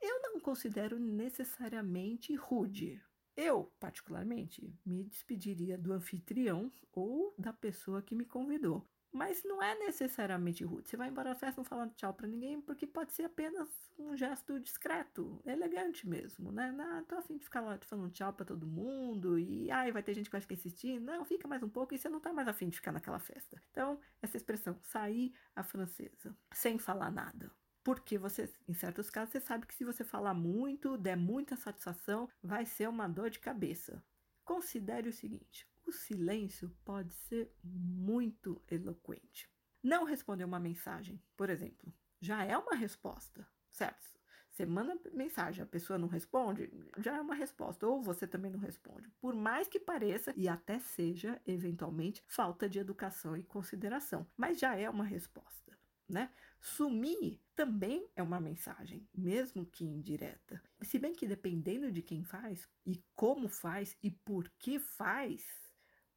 Eu 0.02 0.22
não 0.22 0.40
considero 0.40 0.98
necessariamente 0.98 2.34
rude. 2.36 3.02
Eu, 3.36 3.72
particularmente, 3.80 4.74
me 4.86 5.04
despediria 5.04 5.78
do 5.78 5.94
anfitrião 5.94 6.72
ou 6.92 7.34
da 7.38 7.54
pessoa 7.54 8.02
que 8.02 8.16
me 8.16 8.26
convidou. 8.26 8.88
Mas 9.12 9.44
não 9.44 9.62
é 9.62 9.78
necessariamente 9.80 10.64
rude. 10.64 10.88
Você 10.88 10.96
vai 10.96 11.10
embora 11.10 11.30
da 11.30 11.36
festa 11.36 11.60
não 11.60 11.66
falando 11.66 11.94
tchau 11.96 12.14
para 12.14 12.28
ninguém, 12.28 12.62
porque 12.62 12.86
pode 12.86 13.12
ser 13.12 13.24
apenas 13.24 13.68
um 13.98 14.16
gesto 14.16 14.60
discreto, 14.60 15.42
elegante 15.46 16.08
mesmo, 16.08 16.52
né? 16.52 16.72
Não, 16.72 17.04
tô 17.04 17.16
afim 17.16 17.38
de 17.38 17.44
ficar 17.44 17.62
lá 17.62 17.78
falando 17.82 18.12
tchau 18.12 18.32
para 18.32 18.46
todo 18.46 18.68
mundo 18.68 19.40
e 19.40 19.70
ai, 19.72 19.92
vai 19.92 20.04
ter 20.04 20.14
gente 20.14 20.26
que 20.26 20.32
vai 20.32 20.42
ficar 20.42 20.56
assistindo. 20.56 21.04
Não, 21.04 21.26
fica 21.26 21.48
mais 21.48 21.64
um 21.64 21.70
pouco 21.70 21.94
e 21.94 21.98
você 21.98 22.08
não 22.08 22.20
tá 22.20 22.32
mais 22.32 22.48
afim 22.48 22.70
de 22.70 22.76
ficar 22.76 22.92
naquela 22.92 23.20
festa. 23.20 23.60
Então, 23.72 24.00
essa 24.22 24.38
expressão, 24.38 24.80
sair 24.84 25.34
a 25.56 25.64
francesa, 25.64 26.36
sem 26.54 26.78
falar 26.78 27.12
nada. 27.12 27.52
Porque 27.84 28.18
você, 28.18 28.48
em 28.68 28.74
certos 28.74 29.10
casos, 29.10 29.32
você 29.32 29.40
sabe 29.40 29.66
que 29.66 29.74
se 29.74 29.84
você 29.84 30.04
falar 30.04 30.34
muito, 30.34 30.98
der 30.98 31.16
muita 31.16 31.56
satisfação, 31.56 32.30
vai 32.44 32.66
ser 32.66 32.88
uma 32.88 33.08
dor 33.08 33.30
de 33.30 33.40
cabeça. 33.40 34.04
Considere 34.44 35.10
o 35.10 35.14
seguinte: 35.14 35.69
o 35.90 35.94
silêncio 35.94 36.70
pode 36.86 37.14
ser 37.14 37.52
muito 37.64 38.62
eloquente. 38.70 39.50
Não 39.84 40.04
responder 40.06 40.44
uma 40.46 40.60
mensagem, 40.60 41.22
por 41.36 41.50
exemplo, 41.50 41.94
já 42.22 42.44
é 42.44 42.58
uma 42.58 42.76
resposta. 42.76 43.48
certo? 43.72 44.08
Você 44.52 44.66
manda 44.66 45.00
mensagem, 45.14 45.64
a 45.64 45.68
pessoa 45.68 45.98
não 45.98 46.08
responde, 46.08 46.70
já 46.98 47.16
é 47.18 47.22
uma 47.22 47.36
resposta, 47.36 47.88
ou 47.88 48.02
você 48.02 48.28
também 48.28 48.52
não 48.52 48.60
responde. 48.60 49.10
Por 49.22 49.34
mais 49.34 49.68
que 49.68 49.80
pareça, 49.80 50.34
e 50.36 50.50
até 50.50 50.80
seja, 50.80 51.42
eventualmente, 51.48 52.24
falta 52.28 52.68
de 52.68 52.80
educação 52.80 53.38
e 53.38 53.44
consideração, 53.44 54.28
mas 54.36 54.60
já 54.60 54.76
é 54.76 54.90
uma 54.90 55.06
resposta, 55.06 55.78
né? 56.10 56.32
Sumir 56.60 57.40
também 57.56 58.10
é 58.16 58.22
uma 58.24 58.40
mensagem, 58.42 59.08
mesmo 59.16 59.66
que 59.66 59.86
indireta. 59.86 60.62
Se 60.82 61.00
bem 61.00 61.14
que 61.14 61.28
dependendo 61.28 61.92
de 61.92 62.02
quem 62.02 62.24
faz, 62.24 62.68
e 62.86 63.02
como 63.16 63.48
faz, 63.48 63.98
e 64.04 64.12
por 64.12 64.50
que 64.60 64.78
faz, 64.80 65.46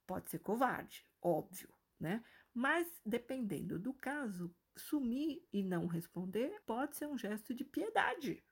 pode 0.05 0.29
ser 0.29 0.39
covarde, 0.39 1.05
óbvio, 1.21 1.73
né? 1.99 2.23
Mas 2.53 2.87
dependendo 3.05 3.79
do 3.79 3.93
caso, 3.93 4.53
sumir 4.75 5.41
e 5.51 5.63
não 5.63 5.87
responder 5.87 6.61
pode 6.65 6.95
ser 6.95 7.07
um 7.07 7.17
gesto 7.17 7.53
de 7.53 7.63
piedade 7.63 8.43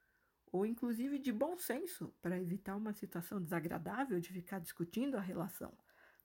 ou 0.52 0.66
inclusive 0.66 1.18
de 1.18 1.32
bom 1.32 1.58
senso 1.58 2.14
para 2.22 2.40
evitar 2.40 2.76
uma 2.76 2.94
situação 2.94 3.42
desagradável 3.42 4.20
de 4.20 4.34
ficar 4.34 4.60
discutindo 4.60 5.16
a 5.18 5.22
relação. 5.22 5.74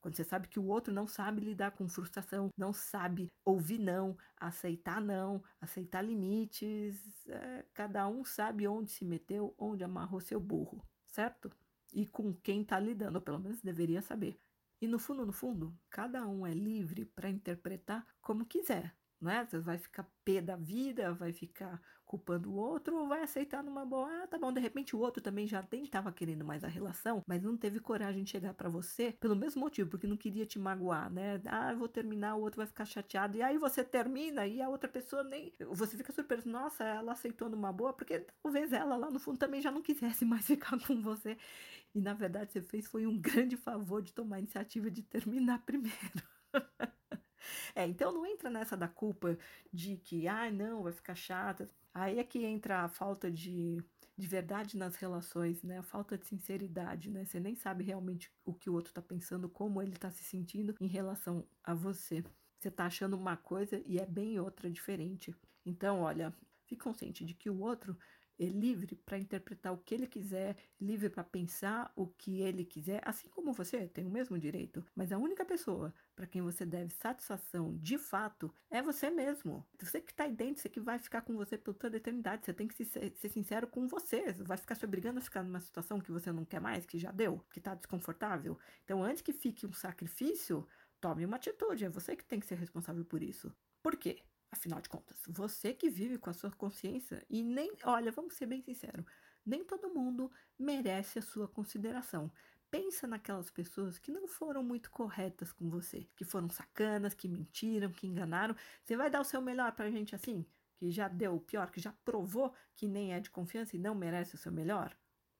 Quando 0.00 0.16
você 0.16 0.24
sabe 0.24 0.48
que 0.48 0.58
o 0.60 0.66
outro 0.66 0.92
não 0.92 1.06
sabe 1.06 1.40
lidar 1.40 1.72
com 1.72 1.88
frustração, 1.88 2.50
não 2.56 2.72
sabe 2.72 3.28
ouvir 3.44 3.78
não, 3.78 4.16
aceitar 4.36 5.00
não, 5.00 5.42
aceitar 5.60 6.02
limites, 6.02 7.26
é, 7.28 7.64
cada 7.72 8.06
um 8.06 8.24
sabe 8.24 8.68
onde 8.68 8.90
se 8.90 9.04
meteu, 9.04 9.54
onde 9.58 9.82
amarrou 9.82 10.20
seu 10.20 10.38
burro, 10.38 10.84
certo? 11.06 11.50
E 11.92 12.06
com 12.06 12.34
quem 12.34 12.62
está 12.62 12.78
lidando, 12.78 13.16
ou 13.16 13.22
pelo 13.22 13.38
menos 13.38 13.60
deveria 13.60 14.02
saber. 14.02 14.38
E 14.80 14.86
no 14.86 14.98
fundo, 14.98 15.24
no 15.24 15.32
fundo, 15.32 15.78
cada 15.88 16.26
um 16.26 16.46
é 16.46 16.52
livre 16.54 17.04
para 17.04 17.30
interpretar 17.30 18.06
como 18.20 18.46
quiser, 18.46 18.94
né? 19.20 19.44
Você 19.46 19.58
vai 19.58 19.78
ficar 19.78 20.08
pé 20.24 20.40
da 20.40 20.56
vida, 20.56 21.12
vai 21.14 21.32
ficar 21.32 21.80
culpando 22.04 22.50
o 22.52 22.54
outro 22.54 22.96
ou 22.96 23.08
vai 23.08 23.22
aceitar 23.22 23.62
numa 23.64 23.84
boa, 23.84 24.08
ah, 24.22 24.26
tá 24.28 24.38
bom, 24.38 24.52
de 24.52 24.60
repente 24.60 24.94
o 24.94 25.00
outro 25.00 25.20
também 25.20 25.44
já 25.46 25.66
nem 25.72 25.82
estava 25.82 26.12
querendo 26.12 26.44
mais 26.44 26.62
a 26.62 26.68
relação, 26.68 27.22
mas 27.26 27.42
não 27.42 27.56
teve 27.56 27.80
coragem 27.80 28.22
de 28.22 28.30
chegar 28.30 28.54
para 28.54 28.68
você 28.68 29.12
pelo 29.20 29.34
mesmo 29.34 29.60
motivo, 29.60 29.90
porque 29.90 30.06
não 30.06 30.16
queria 30.16 30.46
te 30.46 30.56
magoar, 30.58 31.10
né? 31.12 31.40
Ah, 31.46 31.72
eu 31.72 31.78
vou 31.78 31.88
terminar, 31.88 32.36
o 32.36 32.40
outro 32.42 32.58
vai 32.58 32.66
ficar 32.66 32.84
chateado, 32.84 33.36
e 33.36 33.42
aí 33.42 33.58
você 33.58 33.82
termina 33.82 34.46
e 34.46 34.62
a 34.62 34.68
outra 34.68 34.88
pessoa 34.88 35.24
nem, 35.24 35.52
você 35.72 35.96
fica 35.96 36.12
surpreso, 36.12 36.48
nossa, 36.48 36.84
ela 36.84 37.12
aceitou 37.12 37.48
numa 37.50 37.72
boa, 37.72 37.92
porque 37.92 38.20
talvez 38.42 38.72
ela 38.72 38.96
lá 38.96 39.10
no 39.10 39.18
fundo 39.18 39.38
também 39.38 39.60
já 39.60 39.70
não 39.72 39.82
quisesse 39.82 40.24
mais 40.24 40.46
ficar 40.46 40.78
com 40.86 41.00
você. 41.02 41.36
E 41.94 42.00
na 42.00 42.14
verdade 42.14 42.52
você 42.52 42.62
fez 42.62 42.86
foi 42.88 43.06
um 43.06 43.18
grande 43.20 43.56
favor 43.56 44.02
de 44.02 44.12
tomar 44.12 44.36
a 44.36 44.38
iniciativa 44.40 44.90
de 44.90 45.02
terminar 45.02 45.60
primeiro. 45.66 46.22
É, 47.74 47.86
então 47.86 48.12
não 48.12 48.26
entra 48.26 48.50
nessa 48.50 48.76
da 48.76 48.88
culpa 48.88 49.38
de 49.72 49.96
que, 49.96 50.26
ah, 50.28 50.50
não, 50.50 50.82
vai 50.82 50.92
ficar 50.92 51.14
chata. 51.14 51.68
Aí 51.92 52.18
é 52.18 52.24
que 52.24 52.44
entra 52.44 52.82
a 52.82 52.88
falta 52.88 53.30
de, 53.30 53.82
de 54.16 54.26
verdade 54.26 54.76
nas 54.76 54.96
relações, 54.96 55.62
né? 55.62 55.78
A 55.78 55.82
falta 55.82 56.18
de 56.18 56.26
sinceridade, 56.26 57.10
né? 57.10 57.24
Você 57.24 57.40
nem 57.40 57.54
sabe 57.54 57.84
realmente 57.84 58.30
o 58.44 58.52
que 58.52 58.68
o 58.68 58.74
outro 58.74 58.92
tá 58.92 59.02
pensando, 59.02 59.48
como 59.48 59.82
ele 59.82 59.92
tá 59.92 60.10
se 60.10 60.24
sentindo 60.24 60.74
em 60.80 60.86
relação 60.86 61.46
a 61.64 61.74
você. 61.74 62.22
Você 62.58 62.70
tá 62.70 62.86
achando 62.86 63.16
uma 63.16 63.36
coisa 63.36 63.82
e 63.86 63.98
é 63.98 64.06
bem 64.06 64.38
outra 64.40 64.70
diferente. 64.70 65.34
Então, 65.64 66.00
olha, 66.00 66.32
fique 66.66 66.82
consciente 66.82 67.24
de 67.24 67.34
que 67.34 67.48
o 67.48 67.60
outro 67.60 67.96
é 68.38 68.44
livre 68.44 68.96
para 68.96 69.18
interpretar 69.18 69.72
o 69.72 69.78
que 69.78 69.94
ele 69.94 70.06
quiser, 70.06 70.56
livre 70.80 71.08
para 71.08 71.24
pensar 71.24 71.92
o 71.96 72.06
que 72.06 72.40
ele 72.40 72.64
quiser, 72.64 73.00
assim 73.04 73.28
como 73.28 73.52
você 73.52 73.88
tem 73.88 74.06
o 74.06 74.10
mesmo 74.10 74.38
direito. 74.38 74.84
Mas 74.94 75.12
a 75.12 75.18
única 75.18 75.44
pessoa 75.44 75.94
para 76.14 76.26
quem 76.26 76.42
você 76.42 76.64
deve 76.64 76.92
satisfação 76.92 77.76
de 77.78 77.98
fato 77.98 78.52
é 78.70 78.82
você 78.82 79.10
mesmo. 79.10 79.66
Você 79.80 80.00
que 80.00 80.12
está 80.12 80.24
aí 80.24 80.32
dentro, 80.32 80.62
você 80.62 80.68
que 80.68 80.80
vai 80.80 80.98
ficar 80.98 81.22
com 81.22 81.34
você 81.34 81.56
por 81.56 81.74
toda 81.74 81.96
a 81.96 81.98
eternidade. 81.98 82.44
Você 82.44 82.52
tem 82.52 82.68
que 82.68 82.84
ser, 82.84 83.12
ser 83.16 83.28
sincero 83.28 83.66
com 83.66 83.86
você. 83.86 84.32
Você 84.32 84.42
vai 84.42 84.56
ficar 84.56 84.74
se 84.74 84.84
obrigando 84.84 85.18
a 85.18 85.22
ficar 85.22 85.42
numa 85.42 85.60
situação 85.60 86.00
que 86.00 86.12
você 86.12 86.32
não 86.32 86.44
quer 86.44 86.60
mais, 86.60 86.86
que 86.86 86.98
já 86.98 87.10
deu, 87.10 87.44
que 87.50 87.58
está 87.58 87.74
desconfortável. 87.74 88.58
Então, 88.84 89.02
antes 89.02 89.22
que 89.22 89.32
fique 89.32 89.66
um 89.66 89.72
sacrifício, 89.72 90.66
tome 91.00 91.24
uma 91.24 91.36
atitude. 91.36 91.84
É 91.84 91.88
você 91.88 92.16
que 92.16 92.24
tem 92.24 92.40
que 92.40 92.46
ser 92.46 92.56
responsável 92.56 93.04
por 93.04 93.22
isso. 93.22 93.54
Por 93.82 93.96
quê? 93.96 94.22
Afinal 94.56 94.80
de 94.80 94.88
contas, 94.88 95.22
você 95.28 95.74
que 95.74 95.88
vive 95.90 96.18
com 96.18 96.30
a 96.30 96.32
sua 96.32 96.50
consciência 96.50 97.24
e 97.28 97.42
nem, 97.44 97.72
olha, 97.84 98.10
vamos 98.10 98.34
ser 98.34 98.46
bem 98.46 98.62
sinceros, 98.62 99.04
nem 99.44 99.62
todo 99.64 99.92
mundo 99.92 100.30
merece 100.58 101.18
a 101.18 101.22
sua 101.22 101.46
consideração. 101.46 102.32
Pensa 102.70 103.06
naquelas 103.06 103.50
pessoas 103.50 103.98
que 103.98 104.10
não 104.10 104.26
foram 104.26 104.62
muito 104.64 104.90
corretas 104.90 105.52
com 105.52 105.68
você, 105.68 106.08
que 106.16 106.24
foram 106.24 106.48
sacanas, 106.48 107.14
que 107.14 107.28
mentiram, 107.28 107.92
que 107.92 108.06
enganaram. 108.06 108.56
Você 108.82 108.96
vai 108.96 109.10
dar 109.10 109.20
o 109.20 109.24
seu 109.24 109.40
melhor 109.40 109.72
pra 109.72 109.90
gente 109.90 110.14
assim? 110.14 110.44
Que 110.76 110.90
já 110.90 111.06
deu 111.08 111.34
o 111.36 111.40
pior, 111.40 111.70
que 111.70 111.80
já 111.80 111.92
provou 112.04 112.52
que 112.74 112.88
nem 112.88 113.12
é 113.14 113.20
de 113.20 113.30
confiança 113.30 113.76
e 113.76 113.78
não 113.78 113.94
merece 113.94 114.34
o 114.34 114.38
seu 114.38 114.50
melhor? 114.52 114.96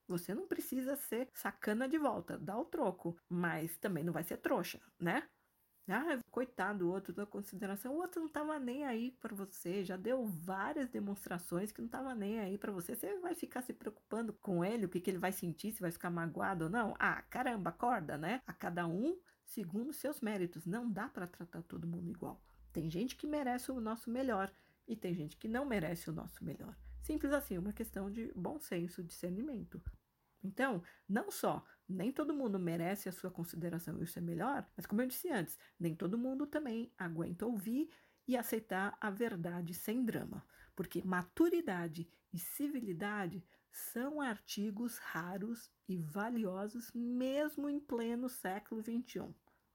Você 0.07 0.35
não 0.35 0.46
precisa 0.46 0.94
ser 0.96 1.29
sacana 1.35 1.88
de 1.88 1.98
volta, 1.98 2.38
dá 2.38 2.57
o 2.57 2.64
troco, 2.64 3.18
mas 3.29 3.76
também 3.79 4.05
não 4.05 4.12
vai 4.12 4.22
ser 4.24 4.37
trouxa, 4.37 4.81
né? 5.00 5.29
Ah, 5.88 6.18
coitado, 6.31 6.87
o 6.87 6.90
outro 6.90 7.12
da 7.12 7.25
consideração. 7.25 7.94
O 7.94 7.99
outro 7.99 8.20
não 8.20 8.29
tava 8.29 8.59
nem 8.59 8.85
aí 8.85 9.12
para 9.12 9.35
você, 9.35 9.85
já 9.85 9.96
deu 9.96 10.27
várias 10.27 10.88
demonstrações 10.88 11.70
que 11.70 11.81
não 11.81 11.88
tava 11.88 12.14
nem 12.14 12.40
aí 12.40 12.59
para 12.59 12.72
você. 12.72 12.96
Você 12.96 13.18
vai 13.20 13.35
ficar 13.35 13.62
se 13.62 13.72
preocupando 13.72 14.33
com 14.33 14.64
ele, 14.64 14.87
o 14.87 14.88
que, 14.88 15.01
que 15.01 15.11
ele 15.11 15.18
vai 15.18 15.33
sentir, 15.33 15.72
se 15.72 15.81
vai 15.81 15.92
ficar 15.92 16.11
magoado 16.11 16.64
ou 16.64 16.70
não? 16.70 16.94
Ah, 16.99 17.22
caramba, 17.22 17.70
acorda, 17.70 18.18
né? 18.18 18.42
A 18.46 18.53
cada 18.53 18.87
um 18.87 19.16
segundo 19.44 19.92
seus 19.92 20.20
méritos. 20.20 20.66
Não 20.66 20.90
dá 20.90 21.09
para 21.09 21.27
tratar 21.27 21.62
todo 21.62 21.87
mundo 21.87 22.11
igual. 22.11 22.42
Tem 22.72 22.90
gente 22.90 23.16
que 23.16 23.27
merece 23.27 23.70
o 23.70 23.81
nosso 23.81 24.11
melhor 24.11 24.53
e 24.88 24.96
tem 24.96 25.14
gente 25.14 25.37
que 25.37 25.49
não 25.49 25.64
merece 25.64 26.11
o 26.11 26.12
nosso 26.12 26.44
melhor. 26.44 26.77
Simples 27.01 27.33
assim, 27.33 27.57
uma 27.57 27.72
questão 27.72 28.11
de 28.11 28.33
bom 28.35 28.59
senso, 28.59 29.05
discernimento. 29.05 29.81
Então, 30.46 30.80
não 31.09 31.30
só 31.30 31.64
nem 31.88 32.12
todo 32.12 32.35
mundo 32.35 32.59
merece 32.59 33.09
a 33.09 33.12
sua 33.12 33.30
consideração 33.30 33.98
e 33.98 34.04
isso 34.04 34.18
é 34.18 34.22
melhor, 34.22 34.64
mas 34.76 34.87
como 34.87 35.02
eu 35.02 35.06
disse 35.06 35.28
antes, 35.28 35.59
nem 35.78 35.94
todo 35.94 36.16
mundo 36.16 36.46
também 36.46 36.92
aguenta 36.96 37.46
ouvir 37.46 37.90
e 38.26 38.37
aceitar 38.37 38.96
a 39.00 39.11
verdade 39.11 39.74
sem 39.74 40.04
drama, 40.04 40.44
porque 40.74 41.02
maturidade 41.04 42.09
e 42.32 42.38
civilidade 42.38 43.44
são 43.70 44.20
artigos 44.20 44.98
raros 44.98 45.70
e 45.88 45.96
valiosos 45.96 46.90
mesmo 46.94 47.68
em 47.68 47.78
pleno 47.78 48.28
século 48.28 48.82
XXI. 48.82 49.35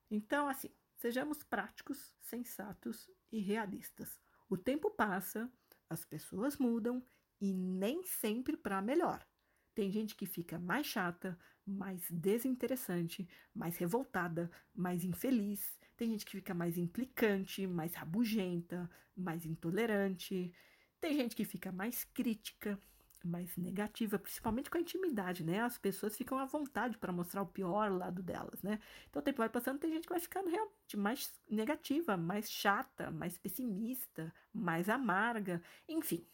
Então, 0.09 0.47
assim, 0.47 0.69
sejamos 0.97 1.43
práticos, 1.43 2.15
sensatos 2.21 3.09
e 3.31 3.39
realistas. 3.39 4.19
O 4.49 4.57
tempo 4.57 4.89
passa, 4.89 5.51
as 5.89 6.03
pessoas 6.03 6.57
mudam 6.57 7.03
e 7.39 7.53
nem 7.53 8.03
sempre 8.03 8.57
para 8.57 8.81
melhor. 8.81 9.25
Tem 9.73 9.91
gente 9.91 10.15
que 10.15 10.25
fica 10.25 10.59
mais 10.59 10.85
chata, 10.85 11.37
mais 11.65 12.01
desinteressante, 12.09 13.27
mais 13.53 13.77
revoltada, 13.77 14.51
mais 14.73 15.03
infeliz. 15.03 15.79
Tem 15.95 16.09
gente 16.09 16.25
que 16.25 16.31
fica 16.31 16.53
mais 16.53 16.77
implicante, 16.77 17.65
mais 17.67 17.93
rabugenta, 17.93 18.89
mais 19.15 19.45
intolerante. 19.45 20.53
Tem 20.99 21.15
gente 21.15 21.35
que 21.35 21.45
fica 21.45 21.71
mais 21.71 22.03
crítica, 22.03 22.79
mais 23.23 23.55
negativa, 23.55 24.17
principalmente 24.17 24.69
com 24.69 24.77
a 24.77 24.81
intimidade, 24.81 25.43
né? 25.43 25.61
As 25.61 25.77
pessoas 25.77 26.17
ficam 26.17 26.37
à 26.37 26.45
vontade 26.45 26.97
para 26.97 27.13
mostrar 27.13 27.41
o 27.41 27.47
pior 27.47 27.91
lado 27.91 28.21
delas, 28.21 28.61
né? 28.63 28.79
Então 29.09 29.21
o 29.21 29.23
tempo 29.23 29.37
vai 29.37 29.49
passando, 29.49 29.79
tem 29.79 29.91
gente 29.91 30.03
que 30.03 30.13
vai 30.13 30.19
ficando 30.19 30.49
realmente 30.49 30.97
mais 30.97 31.31
negativa, 31.49 32.17
mais 32.17 32.49
chata, 32.49 33.11
mais 33.11 33.37
pessimista, 33.37 34.33
mais 34.53 34.89
amarga, 34.89 35.61
enfim. 35.87 36.25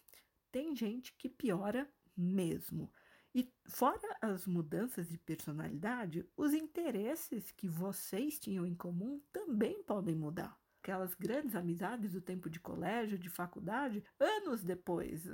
Tem 0.51 0.75
gente 0.75 1.13
que 1.13 1.29
piora 1.29 1.89
mesmo. 2.15 2.91
E 3.37 3.47
fora 3.67 4.17
as 4.19 4.47
mudanças 4.47 5.07
de 5.07 5.15
personalidade, 5.15 6.27
os 6.35 6.55
interesses 6.55 7.51
que 7.51 7.67
vocês 7.67 8.39
tinham 8.39 8.65
em 8.65 8.73
comum 8.73 9.21
também 9.31 9.83
podem 9.83 10.15
mudar. 10.15 10.57
Aquelas 10.81 11.13
grandes 11.13 11.53
amizades 11.53 12.13
do 12.13 12.19
tempo 12.19 12.49
de 12.49 12.59
colégio, 12.59 13.15
de 13.15 13.29
faculdade, 13.29 14.03
anos 14.19 14.63
depois, 14.63 15.27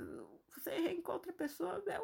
você 0.50 0.82
reencontra 0.82 1.30
a 1.30 1.34
pessoa, 1.34 1.82
é, 1.86 1.94
é 1.94 1.98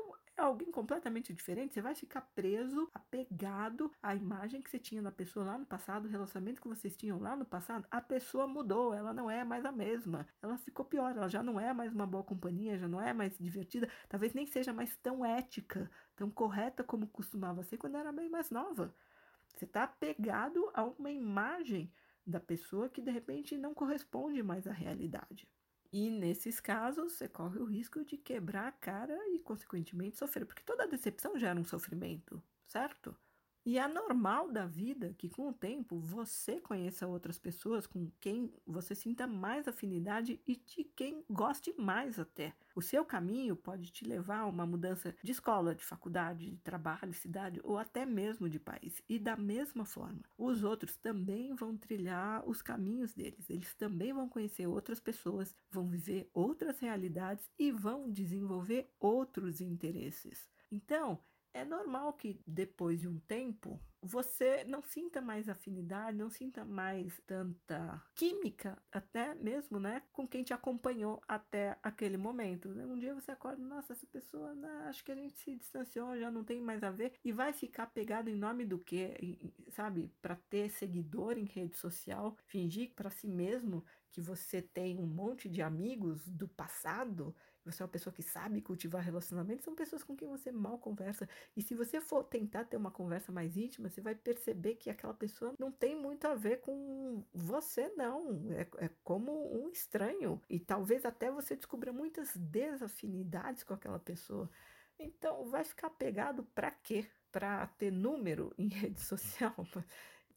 alguém 0.44 0.70
completamente 0.70 1.32
diferente, 1.32 1.74
você 1.74 1.80
vai 1.80 1.94
ficar 1.94 2.20
preso, 2.34 2.90
apegado 2.94 3.90
à 4.02 4.14
imagem 4.14 4.62
que 4.62 4.70
você 4.70 4.78
tinha 4.78 5.02
da 5.02 5.10
pessoa 5.12 5.44
lá 5.44 5.58
no 5.58 5.66
passado, 5.66 6.06
o 6.06 6.08
relacionamento 6.08 6.60
que 6.60 6.68
vocês 6.68 6.96
tinham 6.96 7.18
lá 7.18 7.36
no 7.36 7.44
passado. 7.44 7.86
A 7.90 8.00
pessoa 8.00 8.46
mudou, 8.46 8.94
ela 8.94 9.12
não 9.12 9.30
é 9.30 9.44
mais 9.44 9.64
a 9.64 9.72
mesma. 9.72 10.26
Ela 10.42 10.56
ficou 10.58 10.84
pior, 10.84 11.16
ela 11.16 11.28
já 11.28 11.42
não 11.42 11.58
é 11.58 11.72
mais 11.72 11.92
uma 11.92 12.06
boa 12.06 12.24
companhia, 12.24 12.78
já 12.78 12.88
não 12.88 13.00
é 13.00 13.12
mais 13.12 13.36
divertida, 13.38 13.88
talvez 14.08 14.34
nem 14.34 14.46
seja 14.46 14.72
mais 14.72 14.96
tão 14.96 15.24
ética, 15.24 15.90
tão 16.16 16.30
correta 16.30 16.82
como 16.82 17.06
costumava 17.06 17.62
ser 17.62 17.76
quando 17.76 17.96
era 17.96 18.12
bem 18.12 18.28
mais 18.28 18.50
nova. 18.50 18.94
Você 19.54 19.64
está 19.64 19.84
apegado 19.84 20.70
a 20.74 20.84
uma 20.84 21.10
imagem 21.10 21.92
da 22.26 22.40
pessoa 22.40 22.88
que 22.88 23.02
de 23.02 23.10
repente 23.10 23.58
não 23.58 23.74
corresponde 23.74 24.42
mais 24.42 24.66
à 24.66 24.72
realidade. 24.72 25.48
E 25.92 26.10
nesses 26.10 26.60
casos, 26.60 27.12
você 27.12 27.28
corre 27.28 27.58
o 27.60 27.64
risco 27.64 28.04
de 28.04 28.16
quebrar 28.16 28.66
a 28.68 28.72
cara 28.72 29.16
e, 29.28 29.38
consequentemente, 29.40 30.18
sofrer, 30.18 30.44
porque 30.46 30.62
toda 30.64 30.86
decepção 30.86 31.38
gera 31.38 31.58
um 31.60 31.64
sofrimento, 31.64 32.42
certo? 32.66 33.16
E 33.64 33.78
é 33.78 33.86
normal 33.86 34.50
da 34.50 34.66
vida 34.66 35.14
que, 35.18 35.28
com 35.28 35.48
o 35.48 35.52
tempo, 35.52 35.98
você 35.98 36.58
conheça 36.60 37.06
outras 37.06 37.38
pessoas 37.38 37.86
com 37.86 38.10
quem 38.18 38.50
você 38.66 38.94
sinta 38.94 39.26
mais 39.26 39.68
afinidade 39.68 40.40
e 40.46 40.56
de 40.56 40.84
quem 40.84 41.22
goste 41.28 41.74
mais 41.78 42.18
até. 42.18 42.54
O 42.74 42.80
seu 42.80 43.04
caminho 43.04 43.54
pode 43.54 43.90
te 43.92 44.04
levar 44.04 44.40
a 44.40 44.46
uma 44.46 44.64
mudança 44.64 45.14
de 45.22 45.32
escola, 45.32 45.74
de 45.74 45.84
faculdade, 45.84 46.50
de 46.50 46.56
trabalho, 46.58 47.12
cidade 47.12 47.60
ou 47.62 47.76
até 47.76 48.06
mesmo 48.06 48.48
de 48.48 48.58
país. 48.58 49.02
E 49.08 49.18
da 49.18 49.36
mesma 49.36 49.84
forma, 49.84 50.22
os 50.38 50.64
outros 50.64 50.96
também 50.96 51.54
vão 51.54 51.76
trilhar 51.76 52.48
os 52.48 52.62
caminhos 52.62 53.12
deles. 53.12 53.50
Eles 53.50 53.74
também 53.74 54.12
vão 54.12 54.28
conhecer 54.28 54.66
outras 54.66 55.00
pessoas, 55.00 55.54
vão 55.70 55.86
viver 55.86 56.30
outras 56.32 56.78
realidades 56.80 57.50
e 57.58 57.70
vão 57.70 58.10
desenvolver 58.10 58.90
outros 58.98 59.60
interesses. 59.60 60.48
Então, 60.70 61.18
é 61.52 61.64
normal 61.64 62.12
que 62.12 62.40
depois 62.46 63.00
de 63.00 63.08
um 63.08 63.18
tempo 63.20 63.80
você 64.02 64.64
não 64.64 64.82
sinta 64.82 65.20
mais 65.20 65.48
afinidade, 65.48 66.16
não 66.16 66.30
sinta 66.30 66.64
mais 66.64 67.20
tanta 67.26 68.02
química, 68.14 68.78
até 68.90 69.34
mesmo, 69.34 69.78
né, 69.78 70.02
com 70.12 70.26
quem 70.26 70.42
te 70.42 70.54
acompanhou 70.54 71.20
até 71.28 71.76
aquele 71.82 72.16
momento. 72.16 72.68
Um 72.68 72.98
dia 72.98 73.14
você 73.14 73.32
acorda, 73.32 73.62
nossa, 73.62 73.92
essa 73.92 74.06
pessoa, 74.06 74.54
né, 74.54 74.84
acho 74.86 75.04
que 75.04 75.12
a 75.12 75.14
gente 75.14 75.38
se 75.38 75.54
distanciou, 75.54 76.18
já 76.18 76.30
não 76.30 76.44
tem 76.44 76.62
mais 76.62 76.82
a 76.82 76.90
ver, 76.90 77.12
e 77.22 77.30
vai 77.30 77.52
ficar 77.52 77.88
pegado 77.88 78.30
em 78.30 78.36
nome 78.36 78.64
do 78.64 78.78
quê? 78.78 79.38
Sabe, 79.68 80.10
para 80.22 80.36
ter 80.48 80.70
seguidor 80.70 81.36
em 81.36 81.44
rede 81.44 81.76
social, 81.76 82.36
fingir 82.46 82.94
para 82.94 83.10
si 83.10 83.28
mesmo 83.28 83.84
que 84.10 84.20
você 84.20 84.60
tem 84.60 84.98
um 84.98 85.06
monte 85.06 85.48
de 85.48 85.62
amigos 85.62 86.26
do 86.26 86.48
passado 86.48 87.34
você 87.70 87.82
é 87.82 87.84
uma 87.84 87.92
pessoa 87.92 88.12
que 88.12 88.22
sabe 88.22 88.60
cultivar 88.60 89.02
relacionamentos, 89.02 89.64
são 89.64 89.74
pessoas 89.74 90.02
com 90.02 90.16
quem 90.16 90.28
você 90.28 90.50
mal 90.50 90.78
conversa. 90.78 91.28
E 91.56 91.62
se 91.62 91.74
você 91.74 92.00
for 92.00 92.24
tentar 92.24 92.64
ter 92.64 92.76
uma 92.76 92.90
conversa 92.90 93.32
mais 93.32 93.56
íntima, 93.56 93.88
você 93.88 94.00
vai 94.00 94.14
perceber 94.14 94.74
que 94.76 94.90
aquela 94.90 95.14
pessoa 95.14 95.54
não 95.58 95.70
tem 95.70 95.96
muito 95.96 96.26
a 96.26 96.34
ver 96.34 96.60
com 96.60 97.24
você, 97.32 97.88
não. 97.96 98.52
É, 98.52 98.84
é 98.84 98.90
como 99.02 99.32
um 99.52 99.68
estranho. 99.70 100.40
E 100.48 100.58
talvez 100.58 101.04
até 101.04 101.30
você 101.30 101.56
descubra 101.56 101.92
muitas 101.92 102.36
desafinidades 102.36 103.62
com 103.64 103.74
aquela 103.74 103.98
pessoa. 103.98 104.50
Então, 104.98 105.48
vai 105.48 105.64
ficar 105.64 105.90
pegado 105.90 106.44
para 106.54 106.70
quê? 106.70 107.06
Para 107.32 107.66
ter 107.66 107.90
número 107.90 108.52
em 108.58 108.68
rede 108.68 109.00
social? 109.00 109.54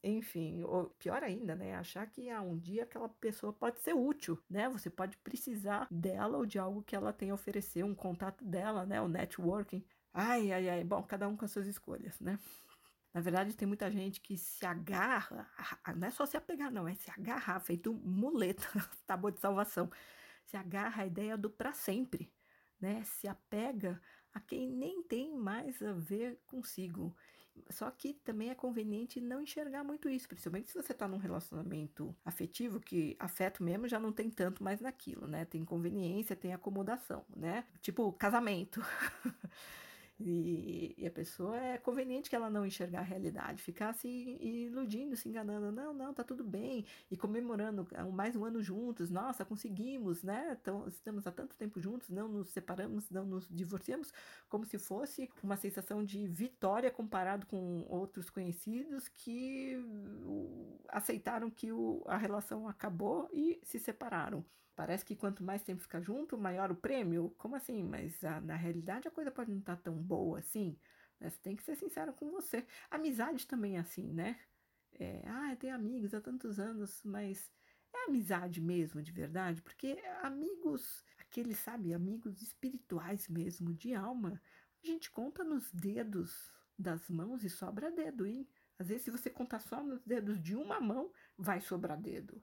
Enfim, 0.04 0.64
ou 0.64 0.90
pior 1.00 1.24
ainda, 1.24 1.56
né? 1.56 1.76
Achar 1.76 2.06
que 2.08 2.30
ah, 2.30 2.42
um 2.42 2.58
dia 2.58 2.84
aquela 2.84 3.08
pessoa 3.08 3.54
pode 3.54 3.80
ser 3.80 3.94
útil, 3.94 4.38
né? 4.50 4.68
Você 4.70 4.90
pode 4.90 5.18
precisar 5.18 5.88
dela 5.90 6.38
ou 6.38 6.46
de 6.46 6.60
algo 6.60 6.84
que 6.84 6.96
ela 6.96 7.14
tem 7.14 7.32
a 7.32 7.34
oferecer, 7.34 7.84
um 7.84 7.96
contato 7.96 8.44
dela, 8.44 8.86
né? 8.86 9.00
O 9.02 9.08
networking. 9.08 9.84
Ai, 10.14 10.52
ai, 10.52 10.70
ai. 10.70 10.84
Bom, 10.84 11.02
cada 11.04 11.28
um 11.28 11.38
com 11.38 11.46
as 11.46 11.52
suas 11.52 11.68
escolhas, 11.68 12.20
né? 12.20 12.38
Na 13.14 13.22
verdade, 13.22 13.56
tem 13.56 13.68
muita 13.68 13.90
gente 13.92 14.20
que 14.20 14.38
se 14.38 14.66
agarra, 14.66 15.48
não 15.96 16.08
é 16.08 16.12
só 16.12 16.26
se 16.26 16.36
apegar, 16.36 16.72
não, 16.72 16.88
é 16.88 16.96
se 16.96 17.12
agarrar, 17.12 17.60
feito 17.60 17.94
muleta, 17.94 18.68
tábua 19.06 19.32
de 19.32 19.40
salvação. 19.40 19.90
Se 20.46 20.58
agarra 20.58 21.04
a 21.04 21.06
ideia 21.06 21.38
do 21.38 21.50
para 21.50 21.74
sempre, 21.74 22.34
né? 22.82 23.04
Se 23.04 23.28
apega 23.28 24.02
a 24.34 24.40
quem 24.40 24.68
nem 24.68 25.02
tem 25.04 25.34
mais 25.38 25.82
a 25.82 25.94
ver 25.94 26.42
consigo. 26.46 27.16
Só 27.70 27.90
que 27.92 28.14
também 28.14 28.50
é 28.50 28.56
conveniente 28.56 29.20
não 29.22 29.42
enxergar 29.42 29.84
muito 29.84 30.10
isso, 30.10 30.28
principalmente 30.28 30.70
se 30.70 30.82
você 30.82 30.92
está 30.92 31.08
num 31.08 31.18
relacionamento 31.18 32.16
afetivo, 32.24 32.80
que 32.80 33.16
afeto 33.20 33.64
mesmo 33.64 33.88
já 33.88 34.00
não 34.00 34.12
tem 34.12 34.30
tanto 34.30 34.64
mais 34.64 34.82
naquilo, 34.82 35.28
né? 35.28 35.46
Tem 35.46 35.64
conveniência, 35.64 36.36
tem 36.36 36.54
acomodação, 36.54 37.26
né? 37.36 37.66
Tipo 37.82 38.12
casamento. 38.14 38.82
E, 40.20 40.94
e, 40.98 41.08
a 41.08 41.12
pessoa 41.12 41.58
é 41.58 41.78
conveniente 41.78 42.30
que 42.30 42.36
ela 42.36 42.50
não 42.50 42.66
enxergar 42.66 43.00
a 43.00 43.04
realidade, 43.04 43.64
ficar 43.64 43.94
se 43.94 44.08
iludindo, 44.08 45.16
se 45.16 45.28
enganando. 45.28 45.72
Não, 45.72 45.94
não, 45.94 46.14
tá 46.14 46.24
tudo 46.24 46.44
bem. 46.44 46.86
E 47.10 47.18
comemorando 47.18 47.88
mais 48.12 48.36
um 48.36 48.46
ano 48.46 48.62
juntos. 48.62 49.10
Nossa, 49.10 49.44
conseguimos, 49.44 50.24
né? 50.24 50.58
Então, 50.62 50.88
estamos 50.88 51.26
há 51.26 51.32
tanto 51.32 51.58
tempo 51.58 51.80
juntos, 51.80 52.10
não 52.10 52.28
nos 52.28 52.50
separamos, 52.50 53.10
não 53.10 53.26
nos 53.26 53.48
divorciamos, 53.50 54.14
como 54.48 54.66
se 54.66 54.78
fosse 54.78 55.30
uma 55.42 55.58
sensação 55.58 56.04
de 56.04 56.28
vitória 56.28 56.92
comparado 56.92 57.46
com 57.48 57.86
outros 57.90 58.30
conhecidos 58.30 59.08
que 59.08 59.78
aceitaram 60.90 61.50
que 61.50 61.72
o, 61.72 62.04
a 62.06 62.18
relação 62.18 62.68
acabou 62.68 63.28
e 63.34 63.60
se 63.64 63.80
separaram. 63.80 64.46
Parece 64.76 65.06
que 65.06 65.16
quanto 65.16 65.44
mais 65.44 65.64
tempo 65.64 65.82
ficar 65.82 66.02
junto, 66.02 66.38
maior 66.38 66.72
o 66.72 66.76
prêmio. 66.76 67.34
Como 67.38 67.56
assim? 67.56 67.84
Mas 67.84 68.24
a, 68.24 68.42
na 68.42 68.56
realidade 68.56 69.08
a 69.08 69.12
coisa 69.12 69.32
pode 69.32 69.52
não 69.52 69.60
estar 69.60 69.76
tá 69.76 69.84
tão 69.84 69.96
boa 69.96 70.40
assim. 70.40 70.78
Né? 71.20 71.30
Você 71.30 71.38
tem 71.42 71.56
que 71.56 71.64
ser 71.64 71.76
sincero 71.76 72.14
com 72.14 72.32
você. 72.32 72.66
Amizade 72.90 73.48
também 73.48 73.78
é 73.78 73.80
assim, 73.80 74.12
né? 74.12 74.40
É, 75.00 75.24
ah, 75.26 75.56
tem 75.56 75.72
amigos 75.72 76.14
há 76.14 76.22
tantos 76.22 76.60
anos, 76.60 77.02
mas 77.04 77.52
é 77.94 78.06
amizade 78.06 78.62
mesmo, 78.62 79.02
de 79.02 79.12
verdade? 79.12 79.62
Porque 79.62 80.00
amigos, 80.22 81.04
aqueles, 81.20 81.58
sabe, 81.58 81.94
amigos 81.94 82.42
espirituais 82.42 83.28
mesmo, 83.28 83.74
de 83.74 83.94
alma, 83.94 84.42
a 84.84 84.88
gente 84.88 85.10
conta 85.12 85.44
nos 85.44 85.72
dedos 85.72 86.52
das 86.78 87.10
mãos 87.10 87.44
e 87.44 87.50
sobra 87.50 87.92
dedo, 87.92 88.26
hein? 88.26 88.48
Às 88.78 88.88
vezes, 88.88 89.04
se 89.04 89.12
você 89.12 89.30
contar 89.30 89.60
só 89.60 89.84
nos 89.84 90.04
dedos 90.04 90.42
de 90.42 90.56
uma 90.56 90.82
mão, 90.82 91.12
vai 91.38 91.62
sobrar 91.62 92.00
dedo. 92.00 92.42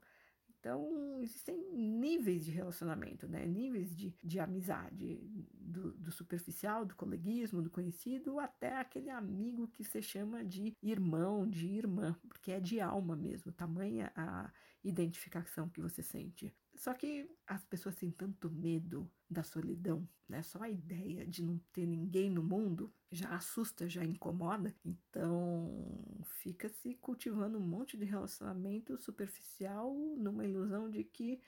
Então, 0.61 1.19
existem 1.23 1.57
níveis 1.73 2.45
de 2.45 2.51
relacionamento, 2.51 3.27
né? 3.27 3.47
níveis 3.47 3.95
de, 3.95 4.15
de 4.23 4.39
amizade, 4.39 5.19
do, 5.59 5.91
do, 5.93 6.11
superficial, 6.11 6.85
do 6.85 6.95
coleguismo, 6.95 7.63
do 7.63 7.69
conhecido, 7.71 8.39
até 8.39 8.77
aquele 8.77 9.09
amigo 9.09 9.67
que 9.67 9.83
se 9.83 10.03
chama 10.03 10.45
de 10.45 10.77
irmão, 10.79 11.49
de 11.49 11.65
irmã, 11.65 12.15
porque 12.29 12.51
é 12.51 12.59
de 12.59 12.79
alma 12.79 13.15
mesmo, 13.15 13.51
tamanha 13.51 14.13
a 14.15 14.51
identificação 14.83 15.67
que 15.67 15.81
você 15.81 16.03
sente. 16.03 16.53
Só 16.81 16.95
que 16.95 17.29
as 17.45 17.63
pessoas 17.63 17.95
têm 17.95 18.09
tanto 18.09 18.49
medo 18.49 19.07
da 19.29 19.43
solidão, 19.43 20.09
né? 20.27 20.41
Só 20.41 20.63
a 20.63 20.69
ideia 20.69 21.27
de 21.27 21.43
não 21.43 21.59
ter 21.71 21.85
ninguém 21.85 22.27
no 22.27 22.41
mundo 22.41 22.91
já 23.11 23.29
assusta, 23.35 23.87
já 23.87 24.03
incomoda. 24.03 24.75
Então, 24.83 26.25
fica 26.25 26.67
se 26.69 26.95
cultivando 26.95 27.59
um 27.59 27.61
monte 27.61 27.95
de 27.95 28.03
relacionamento 28.03 28.97
superficial 28.97 29.93
numa 30.17 30.43
ilusão 30.43 30.89
de 30.89 31.03
que 31.03 31.39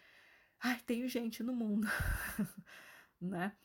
ai, 0.60 0.80
tenho 0.86 1.10
gente 1.10 1.42
no 1.42 1.52
mundo, 1.56 1.88
né? 3.20 3.58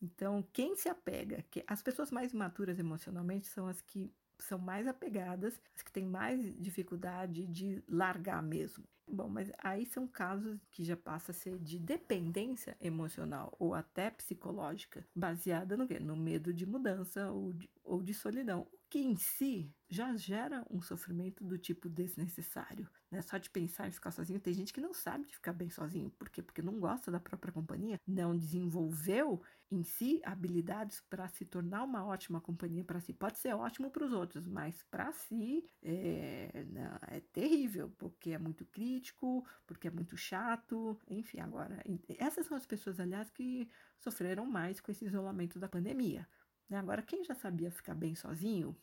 Então, 0.00 0.42
quem 0.50 0.74
se 0.76 0.88
apega, 0.88 1.44
que 1.50 1.62
as 1.66 1.82
pessoas 1.82 2.10
mais 2.10 2.32
maturas 2.32 2.78
emocionalmente 2.78 3.48
são 3.48 3.66
as 3.68 3.82
que 3.82 4.10
são 4.44 4.58
mais 4.58 4.86
apegadas, 4.86 5.60
as 5.74 5.82
que 5.82 5.92
têm 5.92 6.06
mais 6.06 6.54
dificuldade 6.58 7.46
de 7.46 7.82
largar 7.88 8.42
mesmo. 8.42 8.84
Bom, 9.06 9.28
mas 9.28 9.50
aí 9.58 9.84
são 9.84 10.06
casos 10.06 10.58
que 10.70 10.84
já 10.84 10.96
passa 10.96 11.32
a 11.32 11.34
ser 11.34 11.58
de 11.58 11.78
dependência 11.78 12.76
emocional 12.80 13.54
ou 13.58 13.74
até 13.74 14.10
psicológica, 14.10 15.06
baseada 15.14 15.76
no 15.76 15.86
quê? 15.86 15.98
No 15.98 16.16
medo 16.16 16.54
de 16.54 16.64
mudança 16.64 17.30
ou 17.30 17.52
de, 17.52 17.68
ou 17.84 18.02
de 18.02 18.14
solidão, 18.14 18.66
o 18.72 18.78
que 18.88 19.00
em 19.00 19.16
si 19.16 19.70
já 19.88 20.14
gera 20.16 20.64
um 20.70 20.80
sofrimento 20.80 21.44
do 21.44 21.58
tipo 21.58 21.88
desnecessário. 21.88 22.88
Né? 23.10 23.20
Só 23.20 23.36
de 23.36 23.50
pensar 23.50 23.88
em 23.88 23.92
ficar 23.92 24.10
sozinho, 24.10 24.40
tem 24.40 24.54
gente 24.54 24.72
que 24.72 24.80
não 24.80 24.94
sabe 24.94 25.26
de 25.26 25.34
ficar 25.34 25.52
bem 25.52 25.68
sozinho. 25.68 26.10
Por 26.10 26.30
quê? 26.30 26.40
Porque 26.42 26.62
não 26.62 26.80
gosta 26.80 27.10
da 27.10 27.20
própria 27.20 27.52
companhia, 27.52 28.00
não 28.06 28.36
desenvolveu 28.36 29.42
em 29.72 29.82
si 29.82 30.20
habilidades 30.22 31.00
para 31.00 31.26
se 31.28 31.46
tornar 31.46 31.82
uma 31.82 32.04
ótima 32.04 32.40
companhia 32.40 32.84
para 32.84 33.00
si. 33.00 33.14
Pode 33.14 33.38
ser 33.38 33.54
ótimo 33.54 33.90
para 33.90 34.04
os 34.04 34.12
outros, 34.12 34.46
mas 34.46 34.82
para 34.84 35.10
si 35.12 35.66
é, 35.82 36.64
não, 36.70 36.98
é 37.08 37.20
terrível, 37.32 37.90
porque 37.96 38.32
é 38.32 38.38
muito 38.38 38.66
crítico, 38.66 39.46
porque 39.66 39.88
é 39.88 39.90
muito 39.90 40.14
chato. 40.14 40.98
Enfim, 41.08 41.40
agora, 41.40 41.82
essas 42.18 42.46
são 42.46 42.56
as 42.56 42.66
pessoas, 42.66 43.00
aliás, 43.00 43.30
que 43.30 43.66
sofreram 43.98 44.44
mais 44.44 44.78
com 44.78 44.92
esse 44.92 45.06
isolamento 45.06 45.58
da 45.58 45.68
pandemia. 45.68 46.28
Né? 46.68 46.76
Agora, 46.76 47.00
quem 47.02 47.24
já 47.24 47.34
sabia 47.34 47.70
ficar 47.70 47.94
bem 47.94 48.14
sozinho, 48.14 48.76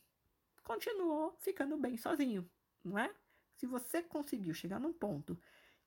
continuou 0.63 1.35
ficando 1.37 1.77
bem 1.77 1.97
sozinho, 1.97 2.49
não 2.83 2.97
é? 2.97 3.13
Se 3.57 3.67
você 3.67 4.01
conseguiu 4.01 4.53
chegar 4.55 4.79
num 4.79 4.93
ponto 4.93 5.39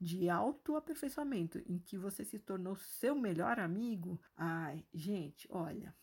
de 0.03 0.29
autoaperfeiçoamento 0.29 1.59
em 1.65 1.79
que 1.79 1.97
você 1.97 2.25
se 2.25 2.37
tornou 2.37 2.75
seu 2.75 3.15
melhor 3.15 3.57
amigo, 3.57 4.19
ai, 4.35 4.85
gente, 4.93 5.47
olha, 5.49 5.95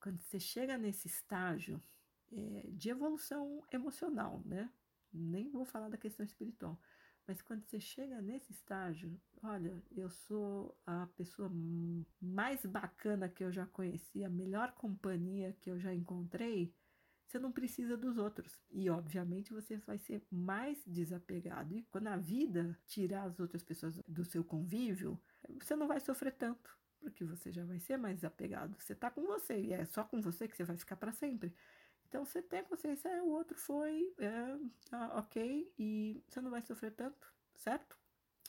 quando 0.00 0.20
você 0.20 0.38
chega 0.38 0.78
nesse 0.78 1.08
estágio 1.08 1.82
é, 2.30 2.68
de 2.70 2.90
evolução 2.90 3.62
emocional, 3.72 4.40
né? 4.44 4.70
Nem 5.12 5.50
vou 5.50 5.64
falar 5.64 5.88
da 5.88 5.98
questão 5.98 6.24
espiritual, 6.24 6.80
mas 7.26 7.42
quando 7.42 7.64
você 7.64 7.80
chega 7.80 8.20
nesse 8.20 8.52
estágio, 8.52 9.20
olha, 9.42 9.82
eu 9.90 10.08
sou 10.10 10.76
a 10.86 11.06
pessoa 11.16 11.50
mais 12.20 12.64
bacana 12.64 13.28
que 13.28 13.42
eu 13.42 13.50
já 13.50 13.66
conheci, 13.66 14.22
a 14.22 14.28
melhor 14.28 14.72
companhia 14.72 15.56
que 15.60 15.70
eu 15.70 15.80
já 15.80 15.92
encontrei, 15.92 16.72
você 17.26 17.38
não 17.38 17.52
precisa 17.52 17.96
dos 17.96 18.16
outros. 18.18 18.60
E, 18.70 18.88
obviamente, 18.90 19.52
você 19.52 19.76
vai 19.78 19.98
ser 19.98 20.22
mais 20.30 20.82
desapegado. 20.86 21.74
E 21.74 21.82
quando 21.84 22.08
a 22.08 22.16
vida 22.16 22.78
tirar 22.86 23.24
as 23.24 23.40
outras 23.40 23.62
pessoas 23.62 23.98
do 24.06 24.24
seu 24.24 24.44
convívio, 24.44 25.20
você 25.60 25.74
não 25.74 25.88
vai 25.88 26.00
sofrer 26.00 26.32
tanto, 26.32 26.76
porque 27.00 27.24
você 27.24 27.50
já 27.52 27.64
vai 27.64 27.78
ser 27.78 27.96
mais 27.96 28.16
desapegado. 28.16 28.76
Você 28.78 28.92
está 28.92 29.10
com 29.10 29.24
você 29.26 29.60
e 29.60 29.72
é 29.72 29.84
só 29.84 30.04
com 30.04 30.20
você 30.20 30.46
que 30.48 30.56
você 30.56 30.64
vai 30.64 30.76
ficar 30.76 30.96
para 30.96 31.12
sempre. 31.12 31.54
Então 32.08 32.24
você 32.24 32.40
tem 32.40 32.62
consciência, 32.62 33.08
é, 33.08 33.20
o 33.22 33.28
outro 33.28 33.58
foi, 33.58 34.14
é, 34.18 34.58
ah, 34.92 35.18
ok, 35.18 35.72
e 35.76 36.22
você 36.28 36.40
não 36.40 36.50
vai 36.50 36.62
sofrer 36.62 36.92
tanto, 36.92 37.26
certo? 37.56 37.98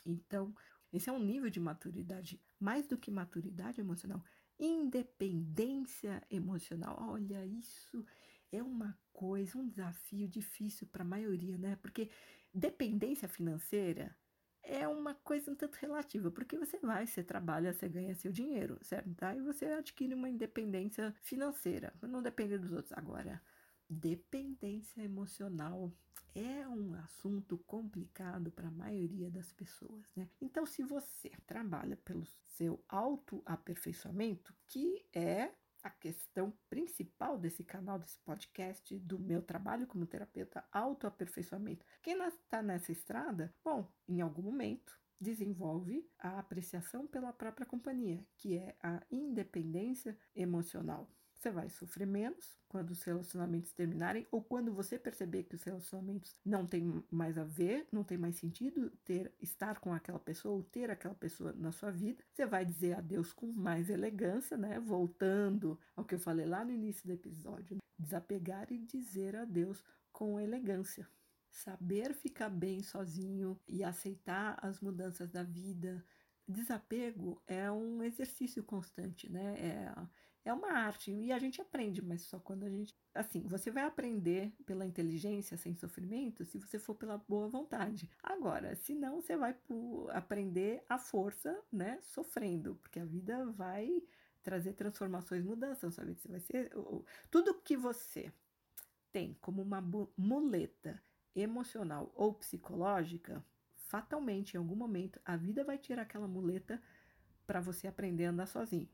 Então, 0.06 0.54
esse 0.94 1.10
é 1.10 1.12
um 1.12 1.20
nível 1.20 1.50
de 1.50 1.60
maturidade, 1.60 2.40
mais 2.60 2.86
do 2.86 2.96
que 2.96 3.10
maturidade 3.10 3.82
emocional, 3.82 4.24
independência 4.60 6.22
emocional. 6.30 6.98
Olha, 7.10 7.44
isso 7.46 8.06
é 8.52 8.62
uma 8.62 8.98
coisa, 9.12 9.58
um 9.58 9.68
desafio 9.68 10.28
difícil 10.28 10.88
para 10.88 11.04
a 11.04 11.08
maioria, 11.08 11.58
né? 11.58 11.76
Porque 11.78 12.10
dependência 12.54 13.28
financeira 13.28 14.16
é 14.64 14.88
uma 14.88 15.14
coisa 15.14 15.52
um 15.52 15.56
tanto 15.56 15.76
relativa, 15.76 16.32
porque 16.32 16.58
você 16.58 16.80
vai, 16.80 17.06
você 17.06 17.24
trabalha, 17.24 17.72
você 17.72 17.88
ganha 17.88 18.16
seu 18.16 18.32
dinheiro, 18.32 18.80
certo? 18.82 19.14
Tá? 19.14 19.36
E 19.36 19.42
você 19.42 19.66
adquire 19.66 20.14
uma 20.14 20.30
independência 20.30 21.16
financeira, 21.22 21.94
não 22.02 22.22
depende 22.22 22.58
dos 22.58 22.72
outros. 22.72 22.92
Agora, 22.94 23.42
dependência 23.88 25.02
emocional 25.02 25.94
é 26.34 26.68
um 26.68 26.94
assunto 26.96 27.58
complicado 27.60 28.52
para 28.52 28.68
a 28.68 28.72
maioria 28.72 29.30
das 29.30 29.52
pessoas, 29.52 30.14
né? 30.16 30.28
Então, 30.42 30.66
se 30.66 30.84
você 30.84 31.32
trabalha 31.46 31.96
pelo 31.96 32.26
seu 32.26 32.84
autoaperfeiçoamento, 32.90 34.54
que 34.68 35.06
é 35.14 35.54
a 35.86 35.90
questão 35.92 36.52
principal 36.68 37.38
desse 37.38 37.64
canal, 37.64 38.00
desse 38.00 38.20
podcast, 38.22 38.98
do 38.98 39.20
meu 39.20 39.40
trabalho 39.40 39.86
como 39.86 40.08
terapeuta 40.08 40.68
autoaperfeiçoamento. 40.72 41.86
Quem 42.02 42.18
está 42.26 42.64
nessa 42.64 42.92
estrada, 42.92 43.54
bom, 43.64 43.88
em 44.08 44.20
algum 44.20 44.42
momento 44.42 45.00
desenvolve 45.22 46.10
a 46.18 46.40
apreciação 46.40 47.06
pela 47.06 47.32
própria 47.32 47.68
companhia, 47.68 48.26
que 48.36 48.58
é 48.58 48.76
a 48.82 49.00
independência 49.12 50.18
emocional. 50.36 51.08
Você 51.46 51.52
vai 51.52 51.70
sofrer 51.70 52.08
menos 52.08 52.58
quando 52.68 52.90
os 52.90 53.04
relacionamentos 53.04 53.72
terminarem 53.72 54.26
ou 54.32 54.42
quando 54.42 54.74
você 54.74 54.98
perceber 54.98 55.44
que 55.44 55.54
os 55.54 55.62
relacionamentos 55.62 56.36
não 56.44 56.66
têm 56.66 57.04
mais 57.12 57.38
a 57.38 57.44
ver, 57.44 57.88
não 57.92 58.04
tem 58.04 58.18
mais 58.18 58.38
sentido 58.38 58.90
ter 59.06 59.32
estar 59.40 59.80
com 59.80 59.94
aquela 59.94 60.18
pessoa 60.18 60.56
ou 60.56 60.64
ter 60.64 60.90
aquela 60.90 61.14
pessoa 61.14 61.54
na 61.54 61.72
sua 61.72 61.92
vida. 61.92 62.24
Você 62.34 62.48
vai 62.48 62.66
dizer 62.66 62.94
adeus 62.94 63.32
com 63.32 63.46
mais 63.46 63.92
elegância, 63.92 64.58
né? 64.58 64.80
Voltando 64.80 65.80
ao 65.96 66.04
que 66.04 66.16
eu 66.16 66.20
falei 66.20 66.48
lá 66.48 66.66
no 66.66 66.72
início 66.72 67.06
do 67.06 67.14
episódio, 67.14 67.78
desapegar 67.96 68.72
e 68.72 68.80
dizer 68.80 69.36
adeus 69.36 69.84
com 70.12 70.40
elegância. 70.40 71.08
Saber 71.52 72.12
ficar 72.16 72.50
bem 72.50 72.82
sozinho 72.82 73.56
e 73.68 73.84
aceitar 73.84 74.58
as 74.64 74.80
mudanças 74.82 75.30
da 75.30 75.44
vida. 75.44 76.04
Desapego 76.48 77.42
é 77.48 77.72
um 77.72 78.04
exercício 78.04 78.64
constante, 78.64 79.32
né? 79.32 79.56
É, 79.58 80.50
é 80.50 80.54
uma 80.54 80.72
arte 80.74 81.12
e 81.12 81.32
a 81.32 81.40
gente 81.40 81.60
aprende, 81.60 82.04
mas 82.04 82.22
só 82.22 82.40
quando 82.40 82.66
a 82.66 82.70
gente. 82.70 82.96
Assim, 83.16 83.42
você 83.48 83.72
vai 83.72 83.84
aprender 83.84 84.54
pela 84.66 84.86
inteligência 84.86 85.58
sem 85.58 85.74
sofrimento 85.74 86.46
se 86.46 86.60
você 86.60 86.78
for 86.78 86.94
pela 86.94 87.18
boa 87.18 87.48
vontade. 87.48 88.10
Agora, 88.22 88.76
se 88.76 88.94
não, 88.94 89.22
você 89.22 89.36
vai 89.36 89.56
aprender 90.14 90.84
a 90.88 91.00
força, 91.00 91.60
né? 91.72 92.00
Sofrendo, 92.04 92.76
porque 92.76 93.00
a 93.00 93.06
vida 93.06 93.46
vai 93.52 94.04
trazer 94.44 94.74
transformações, 94.74 95.44
mudanças, 95.44 95.96
sabe? 95.96 96.14
Você 96.14 96.28
vai 96.28 96.40
ser. 96.40 96.72
Tudo 97.32 97.56
que 97.56 97.76
você 97.76 98.32
tem 99.12 99.34
como 99.42 99.64
uma 99.64 99.82
muleta 100.16 101.02
emocional 101.36 102.12
ou 102.16 102.36
psicológica, 102.36 103.44
fatalmente, 103.88 104.54
em 104.54 104.58
algum 104.58 104.76
momento, 104.76 105.20
a 105.26 105.36
vida 105.36 105.64
vai 105.64 105.78
tirar 105.78 106.04
aquela 106.04 106.28
muleta 106.28 106.82
para 107.46 107.62
você 107.62 107.88
aprender 107.88 108.26
a 108.26 108.30
andar 108.32 108.48
sozinho, 108.48 108.90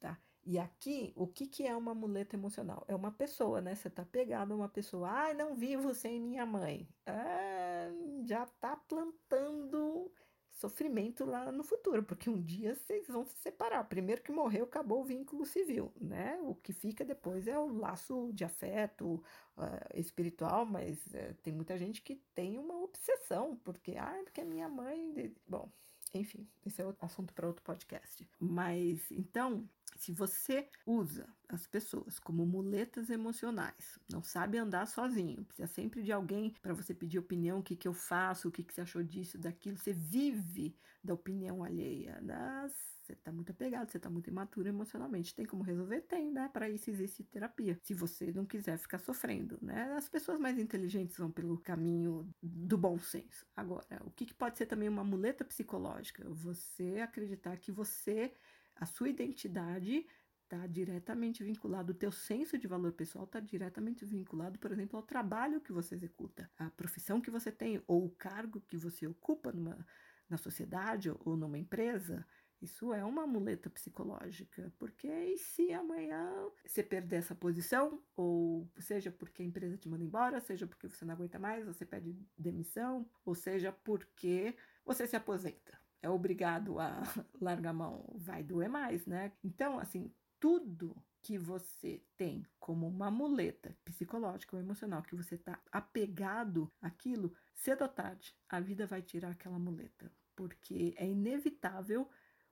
tá? 0.00 0.18
E 0.46 0.58
aqui, 0.58 1.12
o 1.16 1.26
que, 1.26 1.46
que 1.46 1.66
é 1.66 1.74
uma 1.74 1.94
muleta 1.94 2.36
emocional? 2.36 2.84
É 2.86 2.94
uma 2.94 3.10
pessoa, 3.10 3.60
né? 3.62 3.74
Você 3.74 3.88
tá 3.88 4.04
pegado 4.04 4.52
a 4.52 4.56
uma 4.56 4.68
pessoa, 4.68 5.08
ah, 5.08 5.34
não 5.34 5.54
vivo 5.54 5.94
sem 5.94 6.20
minha 6.20 6.44
mãe. 6.44 6.86
É, 7.06 7.90
já 8.26 8.44
tá 8.60 8.76
plantando 8.76 10.12
sofrimento 10.54 11.24
lá 11.24 11.50
no 11.50 11.62
futuro, 11.62 12.02
porque 12.02 12.30
um 12.30 12.40
dia 12.40 12.74
vocês 12.74 13.06
vão 13.08 13.24
se 13.24 13.36
separar. 13.38 13.84
Primeiro 13.84 14.22
que 14.22 14.32
morreu, 14.32 14.64
acabou 14.64 15.00
o 15.00 15.04
vínculo 15.04 15.44
civil, 15.44 15.92
né? 16.00 16.38
O 16.42 16.54
que 16.54 16.72
fica 16.72 17.04
depois 17.04 17.46
é 17.46 17.58
o 17.58 17.66
laço 17.66 18.30
de 18.32 18.44
afeto 18.44 19.22
uh, 19.56 19.98
espiritual, 19.98 20.64
mas 20.64 21.04
uh, 21.06 21.34
tem 21.42 21.52
muita 21.52 21.76
gente 21.76 22.00
que 22.02 22.16
tem 22.34 22.58
uma 22.58 22.80
obsessão, 22.82 23.56
porque, 23.64 23.96
ah, 23.98 24.20
porque 24.22 24.40
a 24.40 24.44
minha 24.44 24.68
mãe. 24.68 25.34
Bom, 25.46 25.68
enfim, 26.14 26.48
esse 26.64 26.80
é 26.80 26.94
assunto 27.00 27.34
para 27.34 27.46
outro 27.46 27.62
podcast. 27.64 28.28
Mas 28.38 29.10
então, 29.10 29.68
se 29.96 30.12
você 30.12 30.68
usa 30.86 31.26
as 31.48 31.66
pessoas 31.66 32.18
como 32.18 32.44
muletas 32.46 33.10
emocionais, 33.10 33.98
não 34.10 34.22
sabe 34.22 34.58
andar 34.58 34.86
sozinho, 34.86 35.44
precisa 35.44 35.68
sempre 35.68 36.02
de 36.02 36.12
alguém 36.12 36.54
para 36.60 36.74
você 36.74 36.94
pedir 36.94 37.18
opinião, 37.18 37.60
o 37.60 37.62
que, 37.62 37.76
que 37.76 37.86
eu 37.86 37.94
faço, 37.94 38.48
o 38.48 38.52
que, 38.52 38.62
que 38.62 38.74
você 38.74 38.80
achou 38.80 39.02
disso, 39.02 39.38
daquilo, 39.38 39.76
você 39.76 39.92
vive 39.92 40.76
da 41.02 41.12
opinião 41.12 41.62
alheia. 41.62 42.18
Das, 42.22 42.72
você 43.02 43.12
está 43.12 43.30
muito 43.30 43.52
apegado, 43.52 43.90
você 43.90 43.98
está 43.98 44.08
muito 44.08 44.30
imaturo 44.30 44.66
emocionalmente. 44.66 45.34
Tem 45.34 45.44
como 45.44 45.62
resolver? 45.62 46.00
Tem, 46.02 46.32
né? 46.32 46.48
Para 46.50 46.70
isso 46.70 46.90
existe 46.90 47.22
terapia. 47.22 47.78
Se 47.82 47.92
você 47.92 48.32
não 48.32 48.46
quiser 48.46 48.78
ficar 48.78 48.98
sofrendo, 48.98 49.58
né? 49.60 49.92
As 49.92 50.08
pessoas 50.08 50.40
mais 50.40 50.58
inteligentes 50.58 51.18
vão 51.18 51.30
pelo 51.30 51.58
caminho 51.58 52.26
do 52.42 52.78
bom 52.78 52.98
senso. 52.98 53.46
Agora, 53.54 54.00
o 54.06 54.10
que, 54.10 54.24
que 54.24 54.34
pode 54.34 54.56
ser 54.56 54.64
também 54.64 54.88
uma 54.88 55.04
muleta 55.04 55.44
psicológica? 55.44 56.24
Você 56.30 57.00
acreditar 57.02 57.58
que 57.58 57.70
você 57.70 58.32
a 58.76 58.86
sua 58.86 59.08
identidade 59.08 60.06
está 60.44 60.66
diretamente 60.66 61.42
vinculado, 61.42 61.92
o 61.92 61.96
teu 61.96 62.12
senso 62.12 62.56
de 62.56 62.66
valor 62.66 62.92
pessoal 62.92 63.24
está 63.24 63.40
diretamente 63.40 64.04
vinculado, 64.04 64.58
por 64.58 64.70
exemplo, 64.70 64.96
ao 64.96 65.02
trabalho 65.02 65.60
que 65.60 65.72
você 65.72 65.94
executa, 65.94 66.50
à 66.58 66.70
profissão 66.70 67.20
que 67.20 67.30
você 67.30 67.50
tem 67.50 67.82
ou 67.86 68.06
o 68.06 68.10
cargo 68.10 68.60
que 68.60 68.76
você 68.76 69.06
ocupa 69.06 69.50
numa, 69.52 69.86
na 70.28 70.36
sociedade 70.36 71.10
ou 71.24 71.36
numa 71.36 71.58
empresa. 71.58 72.26
Isso 72.62 72.94
é 72.94 73.04
uma 73.04 73.26
muleta 73.26 73.68
psicológica, 73.68 74.72
porque 74.78 75.08
e 75.08 75.36
se 75.36 75.72
amanhã 75.72 76.32
você 76.64 76.82
perder 76.82 77.16
essa 77.16 77.34
posição, 77.34 78.02
ou 78.16 78.70
seja 78.78 79.10
porque 79.10 79.42
a 79.42 79.44
empresa 79.44 79.76
te 79.76 79.88
manda 79.88 80.04
embora, 80.04 80.40
seja 80.40 80.66
porque 80.66 80.88
você 80.88 81.04
não 81.04 81.12
aguenta 81.12 81.38
mais, 81.38 81.66
você 81.66 81.84
pede 81.84 82.16
demissão, 82.38 83.06
ou 83.24 83.34
seja 83.34 83.70
porque 83.70 84.56
você 84.84 85.06
se 85.06 85.16
aposenta 85.16 85.83
é 86.04 86.08
obrigado 86.10 86.78
a 86.78 87.02
largar 87.40 87.70
a 87.70 87.72
mão, 87.72 88.04
vai 88.14 88.42
doer 88.42 88.68
mais, 88.68 89.06
né? 89.06 89.32
Então, 89.42 89.78
assim, 89.78 90.12
tudo 90.38 90.94
que 91.22 91.38
você 91.38 92.02
tem 92.18 92.46
como 92.60 92.86
uma 92.86 93.10
muleta 93.10 93.74
psicológica 93.82 94.54
ou 94.54 94.62
emocional, 94.62 95.02
que 95.02 95.16
você 95.16 95.36
está 95.36 95.58
apegado 95.72 96.70
àquilo, 96.82 97.34
cedo 97.54 97.82
ou 97.82 97.88
tarde, 97.88 98.36
a 98.50 98.60
vida 98.60 98.86
vai 98.86 99.00
tirar 99.00 99.30
aquela 99.30 99.58
muleta, 99.58 100.12
porque 100.36 100.94
é 100.98 101.06
inevitável 101.08 102.06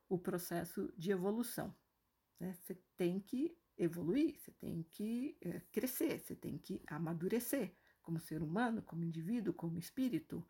o 0.08 0.18
processo 0.18 0.90
de 0.96 1.10
evolução. 1.10 1.76
Né? 2.40 2.54
Você 2.54 2.74
tem 2.96 3.20
que 3.20 3.54
evoluir, 3.76 4.38
você 4.38 4.52
tem 4.52 4.82
que 4.84 5.36
é, 5.42 5.60
crescer, 5.70 6.18
você 6.18 6.34
tem 6.34 6.56
que 6.56 6.82
amadurecer 6.86 7.74
como 8.00 8.18
ser 8.18 8.42
humano, 8.42 8.80
como 8.80 9.04
indivíduo, 9.04 9.52
como 9.52 9.78
espírito. 9.78 10.42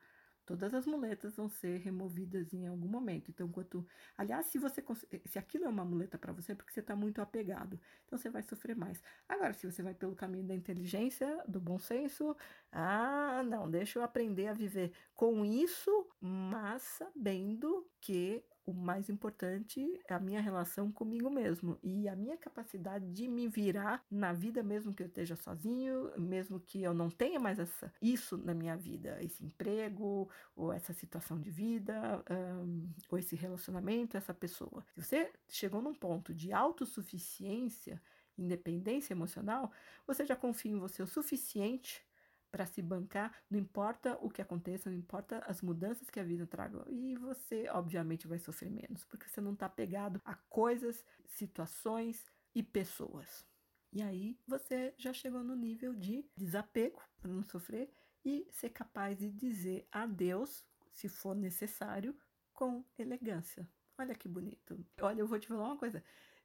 Todas 0.44 0.74
as 0.74 0.87
muletas 0.87 1.37
vão 1.37 1.48
ser 1.48 1.78
removidas 1.81 2.52
em 2.52 2.66
algum 2.66 2.88
momento. 2.88 3.31
Então, 3.31 3.48
quanto. 3.48 3.87
Aliás, 4.16 4.46
se 4.46 4.59
você 4.59 4.83
se 5.26 5.38
aquilo 5.38 5.64
é 5.64 5.68
uma 5.68 5.85
muleta 5.85 6.18
para 6.18 6.33
você, 6.33 6.52
é 6.52 6.55
porque 6.55 6.72
você 6.72 6.81
está 6.81 6.96
muito 6.96 7.20
apegado. 7.20 7.78
Então 8.07 8.18
você 8.18 8.28
vai 8.28 8.42
sofrer 8.42 8.76
mais. 8.76 9.02
Agora, 9.28 9.52
se 9.52 9.70
você 9.70 9.83
vai 9.83 9.94
pelo 9.94 10.16
caminho 10.16 10.44
da 10.44 10.55
inteligência, 10.55 11.42
do 11.46 11.61
bom 11.61 11.78
senso, 11.78 12.37
ah, 12.72 13.42
não, 13.44 13.70
deixa 13.70 13.98
eu 13.98 14.02
aprender 14.02 14.48
a 14.48 14.52
viver 14.52 14.92
com 15.14 15.44
isso, 15.44 16.09
mas 16.20 16.83
sabendo 16.83 17.88
que 18.00 18.44
o 18.64 18.72
mais 18.72 19.09
importante 19.09 20.01
é 20.09 20.14
a 20.14 20.20
minha 20.20 20.40
relação 20.40 20.90
comigo 20.92 21.29
mesmo 21.29 21.79
e 21.83 22.09
a 22.09 22.14
minha 22.14 22.37
capacidade 22.37 23.05
de 23.12 23.27
me 23.29 23.48
virar 23.48 24.05
na 24.11 24.33
vida, 24.33 24.62
mesmo 24.62 24.94
que 24.94 25.03
eu 25.03 25.07
esteja 25.07 25.35
sozinho, 25.35 26.12
mesmo 26.16 26.61
que 26.61 26.83
eu 26.83 26.94
não 26.94 27.11
tenha 27.11 27.40
mais 27.40 27.59
essa, 27.59 27.92
isso 28.01 28.37
na 28.37 28.55
minha 28.55 28.77
vida, 28.77 29.18
esse 29.20 29.44
emprego, 29.44 30.29
ou 30.55 30.72
essa 30.72 30.92
situação 30.92 31.40
de 31.40 31.51
vida, 31.51 32.22
um, 32.31 32.88
ou 33.11 33.18
esse 33.18 33.35
relacionamento, 33.35 34.16
essa 34.16 34.33
pessoa. 34.33 34.85
Se 34.94 35.03
você 35.03 35.33
chegou 35.48 35.83
num 35.83 35.94
ponto 35.94 36.33
de 36.33 36.53
autossuficiência, 36.53 38.01
independência 38.38 39.12
emocional, 39.12 39.73
você 40.06 40.25
já 40.25 40.37
confia 40.37 40.73
em 40.73 40.79
você 40.79 41.02
o 41.02 41.06
suficiente 41.06 42.04
para 42.53 42.67
se 42.67 42.83
bancar, 42.83 43.35
não 43.50 43.59
importa 43.59 44.19
o 44.21 44.29
que 44.29 44.42
aconteça, 44.42 44.90
não 44.90 44.96
importa 44.96 45.38
as 45.46 45.63
mudanças 45.63 46.11
que 46.11 46.21
a 46.21 46.23
vida 46.23 46.46
traga. 46.46 46.85
E 46.90 47.17
você, 47.17 47.67
obviamente, 47.71 48.29
vai 48.29 48.38
sofrer 48.38 48.71
menos, 48.71 49.05
porque 49.07 49.27
você 49.27 49.40
não 49.40 49.55
está 49.55 49.71
pegado 49.71 50.21
a 50.23 50.35
coisas, 50.35 51.03
situações 51.27 52.31
e 52.55 52.63
pessoas. 52.63 53.46
E 53.90 54.03
aí 54.03 54.38
você 54.46 54.94
já 54.98 55.15
chegou 55.15 55.42
no 55.42 55.57
nível 55.57 55.94
de 55.94 56.25
desapego 56.37 57.03
para 57.19 57.33
não 57.33 57.42
sofrer 57.42 57.90
e 58.23 58.46
ser 58.53 58.69
capaz 58.69 59.17
de 59.17 59.31
dizer 59.31 59.88
adeus, 59.90 60.65
se 60.92 61.09
for 61.09 61.35
necessário, 61.35 62.15
com 62.53 62.85
elegância. 62.98 63.67
Olha 63.96 64.15
que 64.15 64.29
bonito. 64.29 64.79
Olha, 65.00 65.21
eu 65.21 65.27
vou 65.27 65.38
te 65.38 65.48
falar 65.48 65.65
uma 65.65 65.79
coisa. 65.79 66.05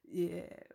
É, 0.09 0.69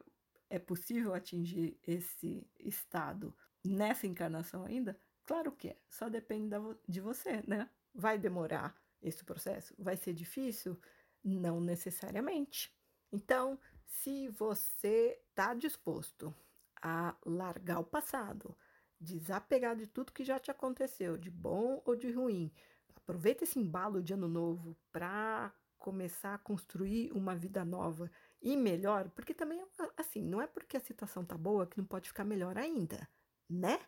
é 0.51 0.59
possível 0.59 1.15
atingir 1.15 1.79
esse 1.87 2.47
estado 2.61 3.35
nessa 3.65 4.07
encarnação 4.07 4.65
ainda? 4.65 4.99
Claro 5.25 5.53
que 5.53 5.69
é, 5.69 5.77
só 5.89 6.09
depende 6.09 6.55
de 6.89 7.01
você, 7.01 7.43
né? 7.47 7.69
Vai 7.95 8.19
demorar 8.19 8.75
esse 9.01 9.25
processo? 9.25 9.75
Vai 9.79 9.97
ser 9.97 10.13
difícil? 10.15 10.79
Não 11.23 11.61
necessariamente. 11.61 12.73
Então, 13.13 13.59
se 13.87 14.29
você 14.29 15.21
está 15.29 15.55
disposto 15.55 16.35
a 16.83 17.15
largar 17.25 17.79
o 17.79 17.85
passado, 17.85 18.57
desapegar 19.01 19.77
de 19.77 19.87
tudo 19.87 20.13
que 20.13 20.25
já 20.25 20.39
te 20.39 20.51
aconteceu, 20.51 21.17
de 21.17 21.31
bom 21.31 21.81
ou 21.85 21.95
de 21.95 22.11
ruim, 22.11 22.53
aproveita 22.97 23.45
esse 23.45 23.59
embalo 23.59 24.03
de 24.03 24.15
ano 24.15 24.29
novo 24.29 24.77
para 24.91 25.53
começar 25.79 26.35
a 26.35 26.39
construir 26.39 27.13
uma 27.13 27.35
vida 27.35 27.65
nova 27.65 28.11
e 28.41 28.57
melhor, 28.57 29.09
porque 29.11 29.35
também 29.35 29.63
assim, 29.97 30.23
não 30.23 30.41
é 30.41 30.47
porque 30.47 30.77
a 30.77 30.81
situação 30.81 31.25
tá 31.25 31.37
boa 31.37 31.67
que 31.67 31.79
não 31.79 31.85
pode 31.85 32.09
ficar 32.09 32.25
melhor 32.25 32.57
ainda, 32.57 33.09
né? 33.49 33.79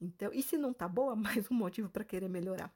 Então, 0.00 0.32
e 0.32 0.42
se 0.42 0.56
não 0.56 0.72
tá 0.72 0.88
boa, 0.88 1.14
mais 1.16 1.50
um 1.50 1.54
motivo 1.54 1.90
para 1.90 2.04
querer 2.04 2.28
melhorar. 2.28 2.72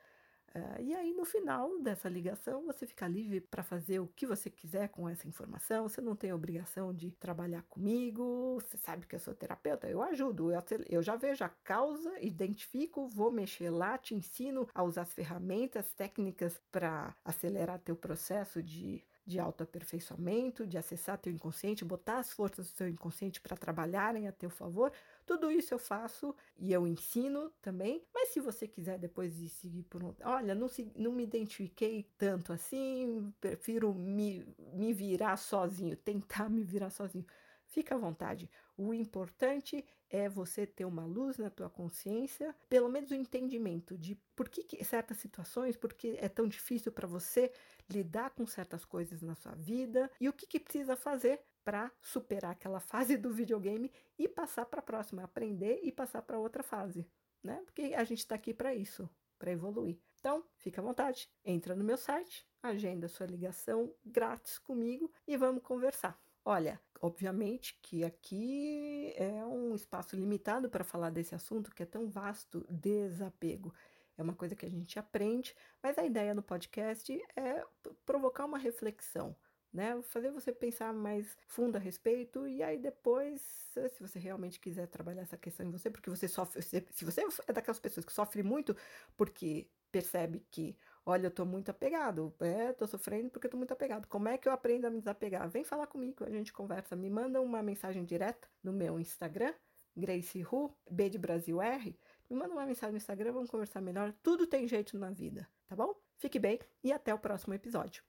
Uh, 0.55 0.81
e 0.81 0.95
aí, 0.95 1.13
no 1.13 1.25
final 1.25 1.79
dessa 1.79 2.09
ligação, 2.09 2.65
você 2.65 2.87
fica 2.87 3.07
livre 3.07 3.39
para 3.39 3.61
fazer 3.61 3.99
o 3.99 4.07
que 4.07 4.25
você 4.25 4.49
quiser 4.49 4.89
com 4.89 5.07
essa 5.07 5.27
informação. 5.27 5.87
Você 5.87 6.01
não 6.01 6.15
tem 6.15 6.33
obrigação 6.33 6.93
de 6.93 7.11
trabalhar 7.11 7.61
comigo. 7.63 8.59
Você 8.59 8.77
sabe 8.77 9.05
que 9.05 9.15
eu 9.15 9.19
sou 9.19 9.33
terapeuta, 9.33 9.87
eu 9.87 10.01
ajudo. 10.01 10.51
Eu, 10.51 10.61
eu 10.89 11.03
já 11.03 11.15
vejo 11.15 11.43
a 11.43 11.49
causa, 11.49 12.19
identifico, 12.19 13.07
vou 13.07 13.31
mexer 13.31 13.69
lá, 13.69 13.97
te 13.97 14.15
ensino 14.15 14.67
a 14.73 14.83
usar 14.83 15.03
as 15.03 15.13
ferramentas, 15.13 15.91
técnicas 15.93 16.59
para 16.71 17.15
acelerar 17.23 17.79
teu 17.79 17.95
processo 17.95 18.63
de 18.63 19.03
de 19.29 19.39
autoaperfeiçoamento, 19.39 20.65
de 20.65 20.75
acessar 20.75 21.15
teu 21.19 21.31
inconsciente, 21.31 21.85
botar 21.85 22.17
as 22.17 22.33
forças 22.33 22.71
do 22.71 22.75
seu 22.75 22.89
inconsciente 22.89 23.39
para 23.39 23.55
trabalharem 23.55 24.27
a 24.27 24.31
teu 24.31 24.49
favor. 24.49 24.91
Tudo 25.29 25.51
isso 25.51 25.75
eu 25.75 25.77
faço 25.77 26.35
e 26.57 26.73
eu 26.73 26.87
ensino 26.87 27.51
também. 27.61 28.03
Mas 28.11 28.29
se 28.29 28.39
você 28.39 28.67
quiser 28.67 28.97
depois 28.97 29.37
de 29.37 29.47
seguir 29.47 29.83
por 29.83 30.03
um. 30.03 30.11
Olha, 30.23 30.55
não, 30.55 30.67
se, 30.67 30.91
não 30.95 31.11
me 31.11 31.21
identifiquei 31.21 32.09
tanto 32.17 32.51
assim, 32.51 33.31
prefiro 33.39 33.93
me, 33.93 34.43
me 34.73 34.91
virar 34.91 35.37
sozinho, 35.37 35.95
tentar 35.95 36.49
me 36.49 36.63
virar 36.63 36.89
sozinho. 36.89 37.27
Fica 37.67 37.93
à 37.93 37.97
vontade. 37.99 38.49
O 38.75 38.91
importante 38.91 39.85
é 40.09 40.27
você 40.27 40.65
ter 40.65 40.85
uma 40.85 41.05
luz 41.05 41.37
na 41.37 41.51
tua 41.51 41.69
consciência, 41.69 42.55
pelo 42.67 42.89
menos 42.89 43.11
o 43.11 43.15
entendimento 43.15 43.95
de 43.95 44.15
por 44.35 44.49
que, 44.49 44.63
que 44.63 44.83
certas 44.83 45.17
situações, 45.17 45.77
por 45.77 45.93
que 45.93 46.17
é 46.19 46.27
tão 46.27 46.47
difícil 46.47 46.91
para 46.91 47.07
você 47.07 47.51
lidar 47.87 48.31
com 48.31 48.47
certas 48.47 48.83
coisas 48.83 49.21
na 49.21 49.35
sua 49.35 49.53
vida 49.53 50.09
e 50.19 50.27
o 50.27 50.33
que, 50.33 50.47
que 50.47 50.59
precisa 50.59 50.95
fazer 50.95 51.39
para 51.69 51.91
superar 52.01 52.53
aquela 52.53 52.79
fase 52.79 53.15
do 53.15 53.31
videogame 53.31 53.91
e 54.17 54.27
passar 54.27 54.65
para 54.65 54.79
a 54.79 54.81
próxima, 54.81 55.23
aprender 55.23 55.79
e 55.83 55.91
passar 55.91 56.23
para 56.23 56.39
outra 56.39 56.63
fase, 56.63 57.07
né? 57.43 57.61
Porque 57.63 57.93
a 57.95 58.03
gente 58.03 58.17
está 58.17 58.33
aqui 58.33 58.55
para 58.55 58.73
isso, 58.73 59.07
para 59.37 59.51
evoluir. 59.51 59.99
Então, 60.19 60.43
fica 60.57 60.81
à 60.81 60.83
vontade, 60.83 61.29
entra 61.45 61.75
no 61.75 61.83
meu 61.83 61.95
site, 61.95 62.43
agenda 62.63 63.07
sua 63.07 63.27
ligação 63.27 63.93
grátis 64.03 64.57
comigo 64.57 65.13
e 65.27 65.37
vamos 65.37 65.61
conversar. 65.61 66.19
Olha, 66.43 66.81
obviamente 66.99 67.77
que 67.83 68.03
aqui 68.03 69.13
é 69.15 69.45
um 69.45 69.75
espaço 69.75 70.15
limitado 70.15 70.71
para 70.71 70.83
falar 70.83 71.11
desse 71.11 71.35
assunto 71.35 71.69
que 71.69 71.83
é 71.83 71.85
tão 71.85 72.09
vasto, 72.09 72.65
desapego. 72.67 73.71
É 74.17 74.23
uma 74.23 74.33
coisa 74.33 74.55
que 74.55 74.65
a 74.65 74.69
gente 74.71 74.97
aprende, 74.97 75.55
mas 75.83 75.99
a 75.99 76.03
ideia 76.03 76.33
no 76.33 76.41
podcast 76.41 77.15
é 77.35 77.63
provocar 78.07 78.45
uma 78.45 78.57
reflexão, 78.57 79.35
né? 79.73 80.01
Fazer 80.03 80.31
você 80.31 80.51
pensar 80.51 80.93
mais 80.93 81.37
fundo 81.47 81.75
a 81.75 81.79
respeito 81.79 82.47
e 82.47 82.63
aí 82.63 82.77
depois, 82.77 83.41
se 83.41 83.99
você 83.99 84.19
realmente 84.19 84.59
quiser 84.59 84.87
trabalhar 84.87 85.21
essa 85.21 85.37
questão 85.37 85.65
em 85.65 85.71
você, 85.71 85.89
porque 85.89 86.09
você 86.09 86.27
sofre, 86.27 86.61
se 86.61 87.05
você 87.05 87.23
é 87.47 87.53
daquelas 87.53 87.79
pessoas 87.79 88.05
que 88.05 88.13
sofre 88.13 88.43
muito 88.43 88.75
porque 89.15 89.67
percebe 89.91 90.45
que 90.51 90.77
Olha, 91.05 91.25
eu 91.25 91.31
tô 91.31 91.43
muito 91.43 91.71
apegado. 91.71 92.31
É, 92.39 92.71
tô 92.73 92.85
sofrendo 92.85 93.31
porque 93.31 93.47
eu 93.47 93.51
tô 93.51 93.57
muito 93.57 93.71
apegado. 93.71 94.07
Como 94.07 94.27
é 94.27 94.37
que 94.37 94.47
eu 94.47 94.51
aprendo 94.51 94.85
a 94.85 94.91
me 94.91 94.99
desapegar? 94.99 95.49
Vem 95.49 95.63
falar 95.63 95.87
comigo, 95.87 96.23
a 96.23 96.29
gente 96.29 96.53
conversa. 96.53 96.95
Me 96.95 97.09
manda 97.09 97.41
uma 97.41 97.63
mensagem 97.63 98.05
direta 98.05 98.47
no 98.63 98.71
meu 98.71 98.99
Instagram, 98.99 99.53
Grace 99.97 100.43
Hu, 100.43 100.71
B 100.89 101.09
de 101.09 101.17
Brasil 101.17 101.59
R. 101.61 101.97
Me 102.29 102.35
manda 102.35 102.53
uma 102.53 102.65
mensagem 102.65 102.91
no 102.91 102.97
Instagram, 102.97 103.31
vamos 103.31 103.49
conversar 103.49 103.81
melhor. 103.81 104.13
Tudo 104.21 104.45
tem 104.45 104.67
jeito 104.67 104.99
na 104.99 105.09
vida, 105.09 105.49
tá 105.67 105.75
bom? 105.75 105.95
Fique 106.17 106.37
bem 106.37 106.59
e 106.83 106.91
até 106.91 107.11
o 107.11 107.17
próximo 107.17 107.55
episódio. 107.55 108.08